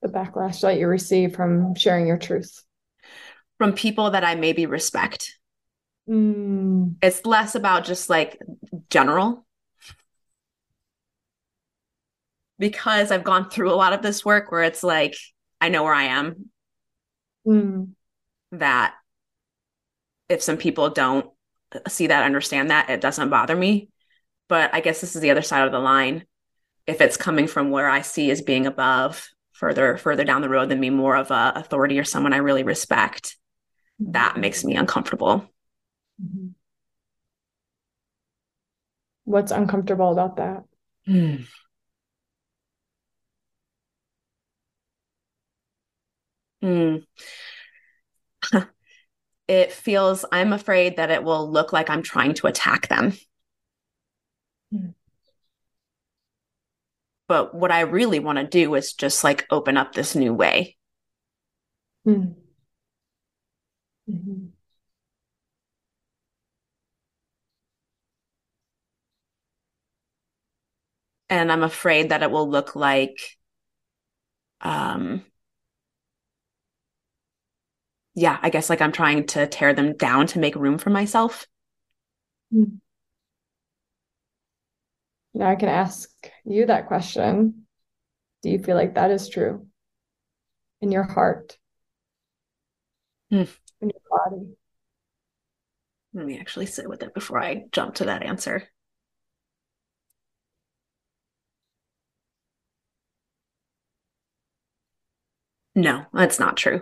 [0.03, 2.63] The backlash that you receive from sharing your truth.
[3.57, 5.33] From people that I maybe respect.
[6.07, 6.95] Mm.
[7.01, 8.37] It's less about just like
[8.91, 9.45] general.
[12.59, 15.15] Because I've gone through a lot of this work where it's like,
[15.59, 16.49] I know where I am.
[17.47, 17.89] Mm.
[18.51, 18.93] That
[20.29, 21.29] if some people don't
[21.87, 23.89] see that, understand that, it doesn't bother me.
[24.47, 26.25] But I guess this is the other side of the line.
[26.85, 30.69] If it's coming from where I see as being above, further further down the road
[30.69, 33.35] than me, more of a authority or someone I really respect,
[34.01, 34.13] mm-hmm.
[34.13, 35.49] that makes me uncomfortable.
[36.23, 36.47] Mm-hmm.
[39.25, 40.63] What's uncomfortable about that?
[41.07, 41.45] Mm.
[46.61, 47.03] Mm.
[49.47, 53.13] it feels I'm afraid that it will look like I'm trying to attack them.
[54.73, 54.93] Mm.
[57.27, 60.77] But what I really want to do is just like open up this new way.
[62.05, 62.35] Mm.
[64.09, 64.47] Mm-hmm.
[71.29, 73.17] And I'm afraid that it will look like
[74.61, 75.23] um
[78.17, 81.45] yeah, I guess like I'm trying to tear them down to make room for myself.
[82.51, 82.77] Hmm.
[85.35, 86.09] Now I can ask
[86.43, 87.67] you that question.
[88.41, 89.67] Do you feel like that is true
[90.81, 91.59] in your heart,
[93.29, 93.43] hmm.
[93.81, 94.47] in your body?
[96.15, 98.67] Let me actually sit with it before I jump to that answer.
[105.75, 106.81] No, that's not true.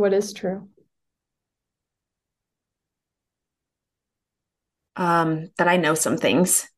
[0.00, 0.68] What is true?
[4.96, 6.68] Um, that I know some things.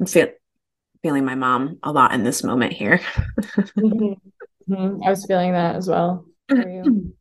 [0.00, 0.28] I'm feel,
[1.02, 2.98] feeling my mom a lot in this moment here.
[3.78, 4.41] mm-hmm.
[4.68, 5.02] Mm-hmm.
[5.04, 6.26] I was feeling that as well.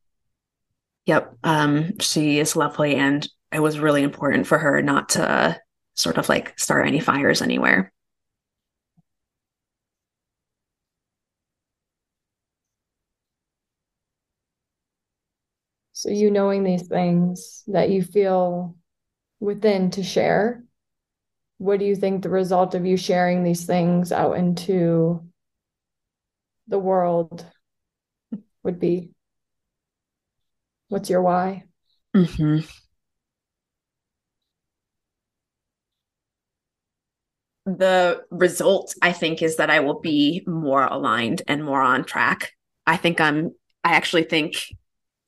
[1.08, 1.36] Yep.
[1.44, 5.60] Um, she is lovely, and it was really important for her not to
[5.96, 7.92] sort of like start any fires anywhere.
[15.94, 18.76] So, you knowing these things that you feel
[19.40, 20.64] within to share,
[21.58, 25.24] what do you think the result of you sharing these things out into
[26.72, 27.46] the world
[28.64, 29.12] would be?
[30.88, 31.66] What's your why?
[32.16, 32.60] Mm-hmm.
[37.66, 42.54] The result, I think, is that I will be more aligned and more on track.
[42.88, 43.52] I think I'm,
[43.84, 44.56] I actually think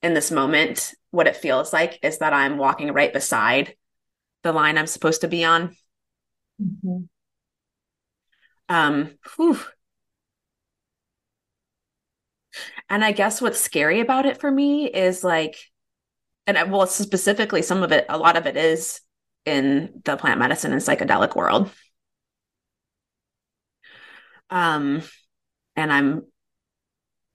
[0.02, 3.76] in this moment, what it feels like is that I'm walking right beside
[4.42, 5.76] the line I'm supposed to be on.
[6.62, 7.04] Mm-hmm.
[8.70, 9.60] Um, whew.
[12.94, 15.58] And I guess what's scary about it for me is like,
[16.46, 19.02] and well, specifically, some of it, a lot of it is
[19.48, 21.72] in the plant medicine and psychedelic world.
[24.52, 25.02] Um,
[25.76, 26.28] and I'm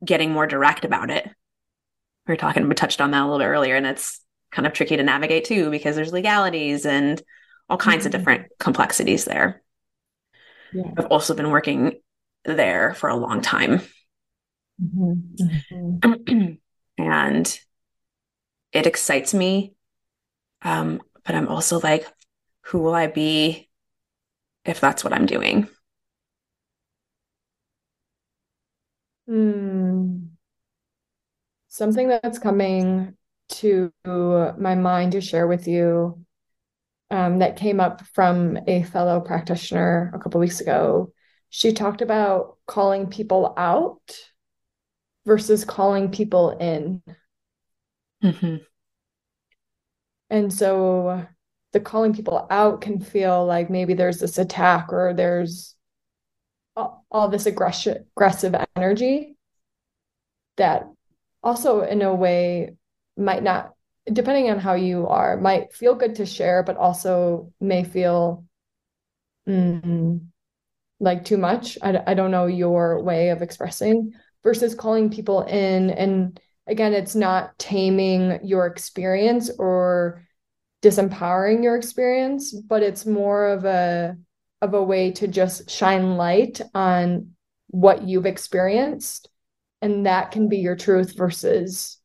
[0.04, 1.26] getting more direct about it.
[1.26, 4.20] We were talking, we touched on that a little bit earlier, and it's
[4.52, 7.20] kind of tricky to navigate too because there's legalities and
[7.68, 8.06] all kinds mm-hmm.
[8.06, 9.60] of different complexities there.
[10.72, 10.84] Yeah.
[10.96, 11.98] I've also been working
[12.44, 13.80] there for a long time.
[14.82, 15.96] Mm-hmm.
[15.96, 16.52] mm-hmm.
[16.98, 17.60] and
[18.72, 19.74] it excites me.
[20.62, 22.06] Um, but I'm also like,
[22.62, 23.68] who will I be
[24.64, 25.68] if that's what I'm doing?
[29.28, 30.28] Mm.
[31.68, 33.14] Something that's coming
[33.50, 36.24] to my mind to share with you
[37.10, 41.12] um, that came up from a fellow practitioner a couple weeks ago.
[41.50, 44.00] She talked about calling people out
[45.28, 47.02] versus calling people in.
[48.24, 48.56] Mm-hmm.
[50.30, 51.26] And so
[51.72, 55.76] the calling people out can feel like maybe there's this attack or there's
[56.74, 59.36] all, all this aggression, aggressive energy
[60.56, 60.88] that
[61.42, 62.74] also, in a way,
[63.16, 63.74] might not,
[64.10, 68.44] depending on how you are, might feel good to share, but also may feel
[69.46, 70.20] mm,
[70.98, 71.78] like too much.
[71.82, 75.90] I, I don't know your way of expressing versus calling people in.
[75.90, 80.22] And again it's not taming your experience or
[80.82, 84.16] disempowering your experience but it's more of a
[84.60, 87.30] of a way to just shine light on
[87.68, 89.28] what you've experienced.
[89.80, 91.98] And that can be your truth versus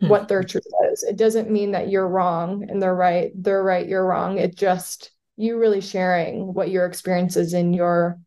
[0.00, 0.08] hmm.
[0.08, 1.02] what their truth is.
[1.02, 3.32] It doesn't mean that you're wrong and they're right.
[3.34, 4.38] They're right you're wrong.
[4.38, 8.18] It just you really sharing what your experience is in your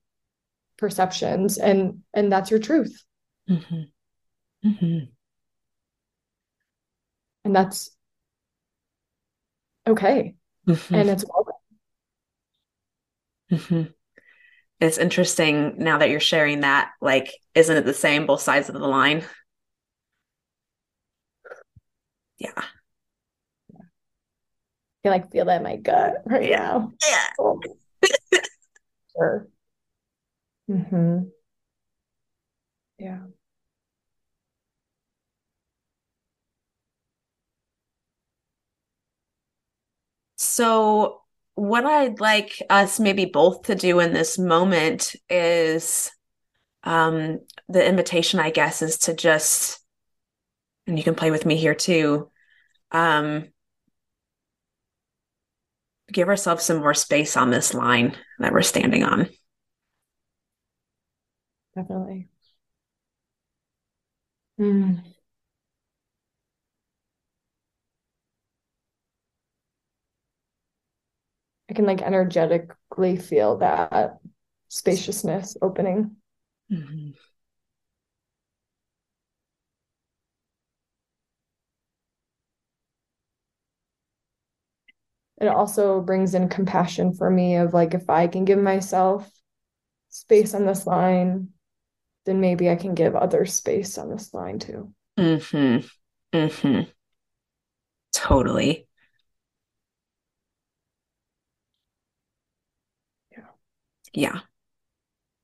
[0.82, 3.03] perceptions and and that's your truth
[3.47, 3.84] mm-hmm.
[4.67, 5.05] Mm-hmm.
[7.45, 7.91] and that's
[9.86, 10.34] okay
[10.67, 10.95] mm-hmm.
[10.95, 11.53] and it's welcome
[13.51, 13.91] mm-hmm.
[14.79, 18.73] it's interesting now that you're sharing that like isn't it the same both sides of
[18.73, 19.23] the line
[22.39, 22.49] yeah
[25.03, 26.57] I can like feel that in my gut right yeah.
[26.59, 26.91] now.
[27.07, 27.27] Yeah.
[27.39, 27.59] Oh.
[29.15, 29.47] sure.
[30.70, 31.30] Mm-hmm.
[32.97, 33.20] Yeah.
[40.38, 41.22] So,
[41.55, 46.12] what I'd like us maybe both to do in this moment is
[46.84, 47.39] um,
[47.70, 49.80] the invitation, I guess, is to just,
[50.88, 52.32] and you can play with me here too,
[52.91, 53.49] um,
[56.12, 59.30] give ourselves some more space on this line that we're standing on.
[61.76, 62.30] Definitely.
[64.57, 65.03] Mm.
[71.69, 74.19] I can like energetically feel that
[74.67, 76.17] spaciousness opening.
[76.72, 77.11] Mm-hmm.
[85.39, 89.30] It also brings in compassion for me of like if I can give myself
[90.09, 91.49] space on this line
[92.26, 94.93] then maybe I can give others space on this line too.
[95.17, 95.88] Mm-hmm.
[96.38, 96.82] Mm-hmm.
[98.13, 98.88] Totally.
[103.32, 103.43] Yeah.
[104.13, 104.39] Yeah.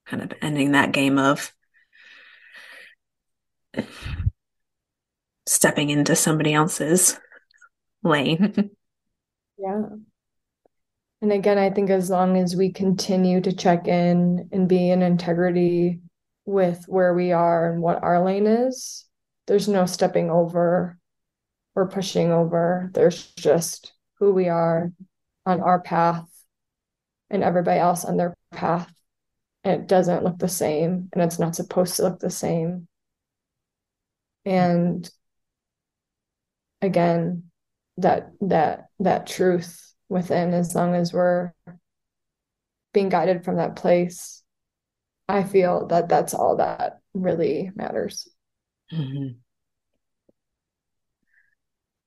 [0.06, 1.54] Kind of ending that game of
[5.46, 7.20] stepping into somebody else's
[8.04, 8.72] lane.
[9.58, 9.82] yeah.
[11.22, 15.02] And again, I think as long as we continue to check in and be in
[15.02, 16.02] integrity
[16.48, 19.06] with where we are and what our lane is,
[19.46, 20.98] there's no stepping over
[21.76, 22.90] or pushing over.
[22.94, 24.92] There's just who we are
[25.46, 26.26] on our path
[27.30, 28.92] and everybody else on their path.
[29.64, 32.88] And it doesn't look the same and it's not supposed to look the same.
[34.46, 35.08] And
[36.82, 37.44] again,
[37.98, 41.52] that that that truth within as long as we're
[42.94, 44.44] being guided from that place
[45.28, 48.28] i feel that that's all that really matters
[48.92, 49.38] mm-hmm.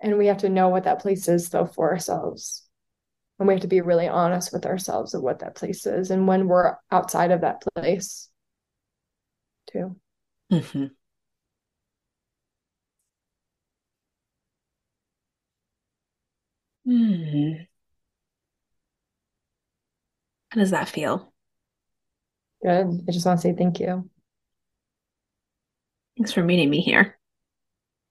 [0.00, 2.66] and we have to know what that place is though for ourselves
[3.38, 6.26] and we have to be really honest with ourselves of what that place is and
[6.26, 8.28] when we're outside of that place
[9.72, 9.96] too
[10.52, 10.86] mm-hmm.
[16.84, 17.66] Hmm.
[20.50, 21.29] How does that feel?
[22.62, 23.04] Good.
[23.08, 24.08] I just want to say thank you.
[26.16, 27.18] Thanks for meeting me here.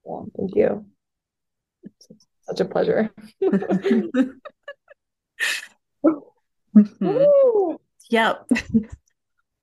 [0.04, 0.86] Yeah, thank you.
[1.84, 3.10] It's such a pleasure.
[6.74, 7.74] mm-hmm.
[8.10, 8.50] Yep.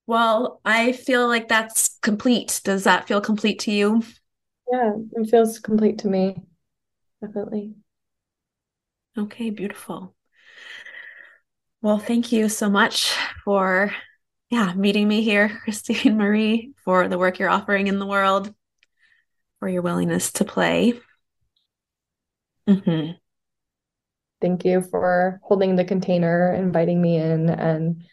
[0.06, 2.62] Well, I feel like that's complete.
[2.64, 4.02] Does that feel complete to you?
[4.72, 6.42] Yeah, it feels complete to me.
[7.22, 7.74] Definitely.
[9.18, 10.16] Okay, beautiful.
[11.82, 13.14] Well, thank you so much
[13.44, 13.92] for
[14.50, 18.54] yeah, meeting me here, Christine Marie, for the work you're offering in the world,
[19.60, 20.94] for your willingness to play.
[22.68, 23.14] Mm-hmm.
[24.40, 28.04] Thank you for holding the container, inviting me in, and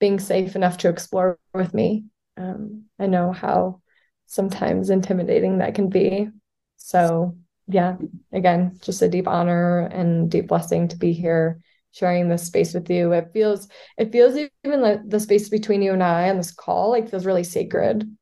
[0.00, 2.06] being safe enough to explore with me.
[2.36, 3.80] Um, I know how
[4.26, 6.28] sometimes intimidating that can be.
[6.76, 7.36] So
[7.68, 7.96] yeah,
[8.32, 11.60] again, just a deep honor and deep blessing to be here
[11.92, 13.12] sharing this space with you.
[13.12, 13.68] It feels
[13.98, 17.26] it feels even like the space between you and I on this call like feels
[17.26, 18.16] really sacred.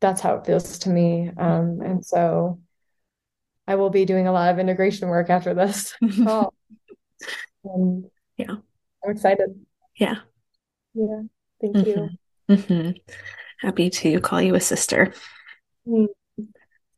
[0.00, 1.30] That's how it feels to me.
[1.36, 2.60] Um, and so
[3.66, 6.54] I will be doing a lot of integration work after this call.
[7.64, 8.06] and
[8.36, 8.56] yeah,
[9.04, 9.64] I'm excited.
[9.96, 10.16] Yeah.
[10.94, 11.22] Yeah.
[11.60, 11.88] Thank mm-hmm.
[11.88, 12.10] you.
[12.50, 12.90] Mm-hmm.
[13.60, 15.12] Happy to call you a sister.
[15.88, 16.08] Mm.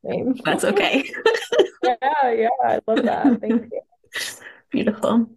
[0.04, 0.34] Same.
[0.44, 1.10] That's okay.
[1.82, 3.40] yeah, yeah, I love that.
[3.40, 3.80] Thank you.
[4.70, 5.30] Beautiful.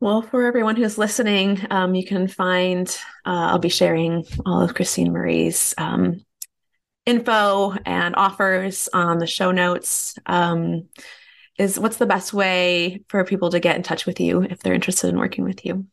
[0.00, 2.88] Well, for everyone who's listening, um, you can find,
[3.24, 6.22] uh, I'll be sharing all of Christine Marie's um,
[7.06, 10.18] info and offers on the show notes.
[10.26, 10.88] Um,
[11.58, 14.74] is what's the best way for people to get in touch with you if they're
[14.74, 15.86] interested in working with you?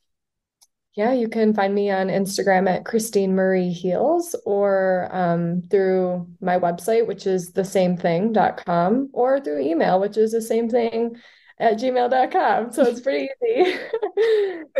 [0.93, 6.59] Yeah, you can find me on Instagram at Christine Marie Heals or um, through my
[6.59, 11.15] website, which is the same thing.com, or through email, which is the same thing
[11.62, 12.74] at gmail.com.
[12.74, 13.78] So it's pretty easy.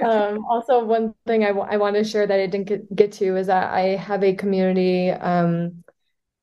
[0.04, 3.12] um, also, one thing I, w- I want to share that I didn't get, get
[3.14, 5.84] to is that I have a community um,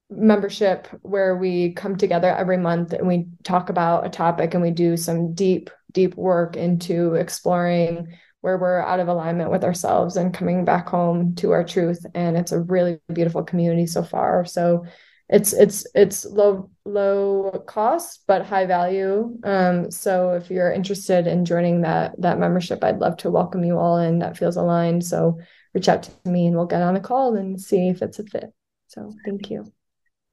[0.09, 4.70] membership where we come together every month and we talk about a topic and we
[4.70, 10.32] do some deep, deep work into exploring where we're out of alignment with ourselves and
[10.32, 12.07] coming back home to our truth.
[12.14, 14.45] And it's a really beautiful community so far.
[14.45, 14.86] So
[15.29, 19.37] it's it's it's low low cost but high value.
[19.45, 23.79] Um, so if you're interested in joining that that membership i'd love to welcome you
[23.79, 25.05] all and that feels aligned.
[25.05, 25.39] So
[25.74, 28.24] reach out to me and we'll get on a call and see if it's a
[28.24, 28.53] fit.
[28.87, 29.70] So thank you.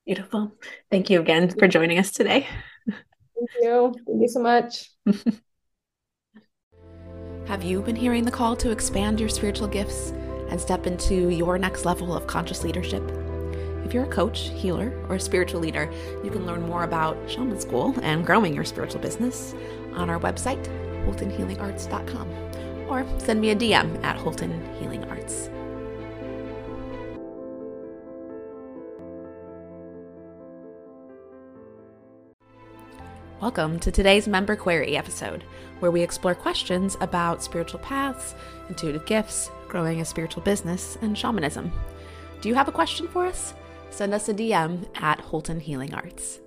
[0.06, 0.54] Beautiful.
[0.90, 2.48] Thank you again for joining us today.
[2.88, 3.94] Thank you.
[4.08, 4.92] Thank you so much.
[7.48, 10.12] Have you been hearing the call to expand your spiritual gifts
[10.50, 13.04] and step into your next level of conscious leadership
[13.86, 15.90] if you're a coach, healer, or a spiritual leader,
[16.24, 19.54] you can learn more about Shaman School and growing your spiritual business
[19.94, 20.66] on our website,
[21.06, 25.50] holtonhealingarts.com, or send me a DM at Holton Healing Arts.
[33.40, 35.44] Welcome to today's Member Query episode,
[35.80, 38.34] where we explore questions about spiritual paths,
[38.68, 41.72] intuitive gifts, growing a spiritual business, and shamanism.
[42.42, 43.54] Do you have a question for us?
[43.90, 46.40] Send us a DM at Holton Healing Arts.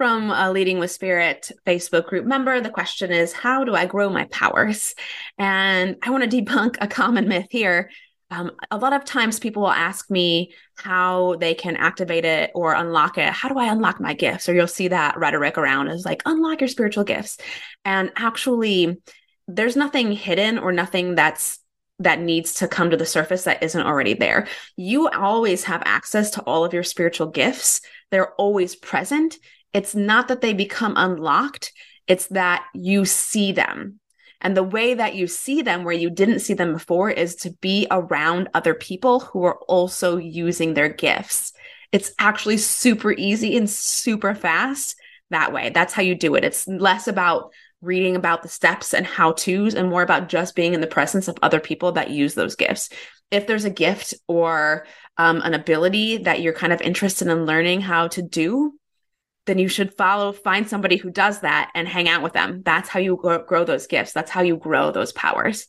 [0.00, 2.58] from a Leading with Spirit Facebook group member.
[2.62, 4.94] The question is, How do I grow my powers?
[5.36, 7.90] And I want to debunk a common myth here.
[8.30, 12.72] Um, a lot of times people will ask me how they can activate it or
[12.72, 13.28] unlock it.
[13.28, 14.48] How do I unlock my gifts?
[14.48, 17.36] Or you'll see that rhetoric around is like, unlock your spiritual gifts.
[17.84, 19.02] And actually,
[19.48, 21.58] there's nothing hidden or nothing that's
[22.00, 24.48] that needs to come to the surface that isn't already there.
[24.76, 27.82] You always have access to all of your spiritual gifts.
[28.10, 29.38] They're always present.
[29.72, 31.72] It's not that they become unlocked,
[32.08, 34.00] it's that you see them.
[34.40, 37.50] And the way that you see them where you didn't see them before is to
[37.60, 41.52] be around other people who are also using their gifts.
[41.92, 44.96] It's actually super easy and super fast
[45.28, 45.70] that way.
[45.70, 46.44] That's how you do it.
[46.44, 47.52] It's less about
[47.82, 51.28] reading about the steps and how to's and more about just being in the presence
[51.28, 52.90] of other people that use those gifts.
[53.30, 57.80] If there's a gift or um, an ability that you're kind of interested in learning
[57.80, 58.74] how to do,
[59.46, 62.62] then you should follow, find somebody who does that and hang out with them.
[62.64, 64.12] That's how you grow, grow those gifts.
[64.12, 65.66] That's how you grow those powers.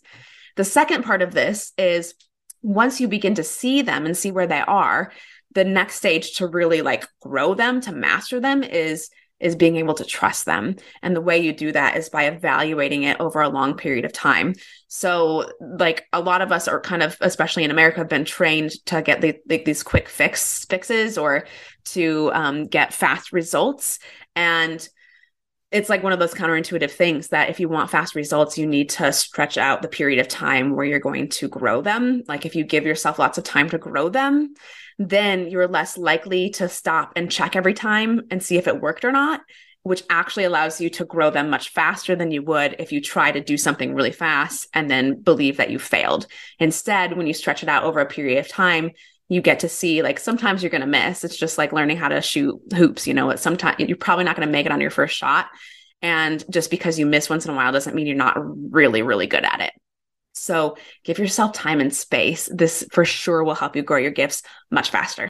[0.57, 2.13] The second part of this is
[2.61, 5.11] once you begin to see them and see where they are,
[5.53, 9.09] the next stage to really like grow them, to master them is
[9.41, 10.75] is being able to trust them.
[11.01, 14.13] And the way you do that is by evaluating it over a long period of
[14.13, 14.53] time.
[14.87, 18.71] So, like a lot of us are kind of, especially in America, have been trained
[18.85, 21.45] to get the, the, these quick fix fixes or
[21.85, 23.99] to um, get fast results.
[24.35, 24.87] And
[25.71, 28.89] it's like one of those counterintuitive things that if you want fast results, you need
[28.89, 32.23] to stretch out the period of time where you're going to grow them.
[32.27, 34.53] Like if you give yourself lots of time to grow them,
[35.09, 39.05] then you're less likely to stop and check every time and see if it worked
[39.05, 39.41] or not,
[39.83, 43.31] which actually allows you to grow them much faster than you would if you try
[43.31, 46.27] to do something really fast and then believe that you failed.
[46.59, 48.91] Instead, when you stretch it out over a period of time,
[49.29, 51.23] you get to see like sometimes you're going to miss.
[51.23, 54.47] It's just like learning how to shoot hoops, you know, sometimes you're probably not going
[54.47, 55.47] to make it on your first shot.
[56.01, 58.35] And just because you miss once in a while doesn't mean you're not
[58.71, 59.73] really, really good at it.
[60.33, 62.49] So give yourself time and space.
[62.53, 65.27] This for sure will help you grow your gifts much faster.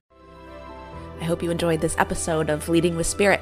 [1.19, 3.41] I hope you enjoyed this episode of Leading with Spirit.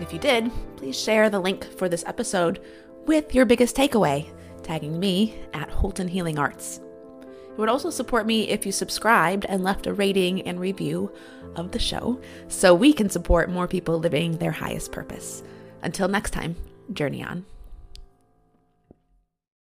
[0.00, 2.60] If you did, please share the link for this episode
[3.06, 4.28] with your biggest takeaway,
[4.62, 6.80] tagging me at Holton Healing Arts.
[7.20, 11.12] It would also support me if you subscribed and left a rating and review
[11.54, 15.42] of the show so we can support more people living their highest purpose.
[15.82, 16.56] Until next time,
[16.92, 17.46] journey on.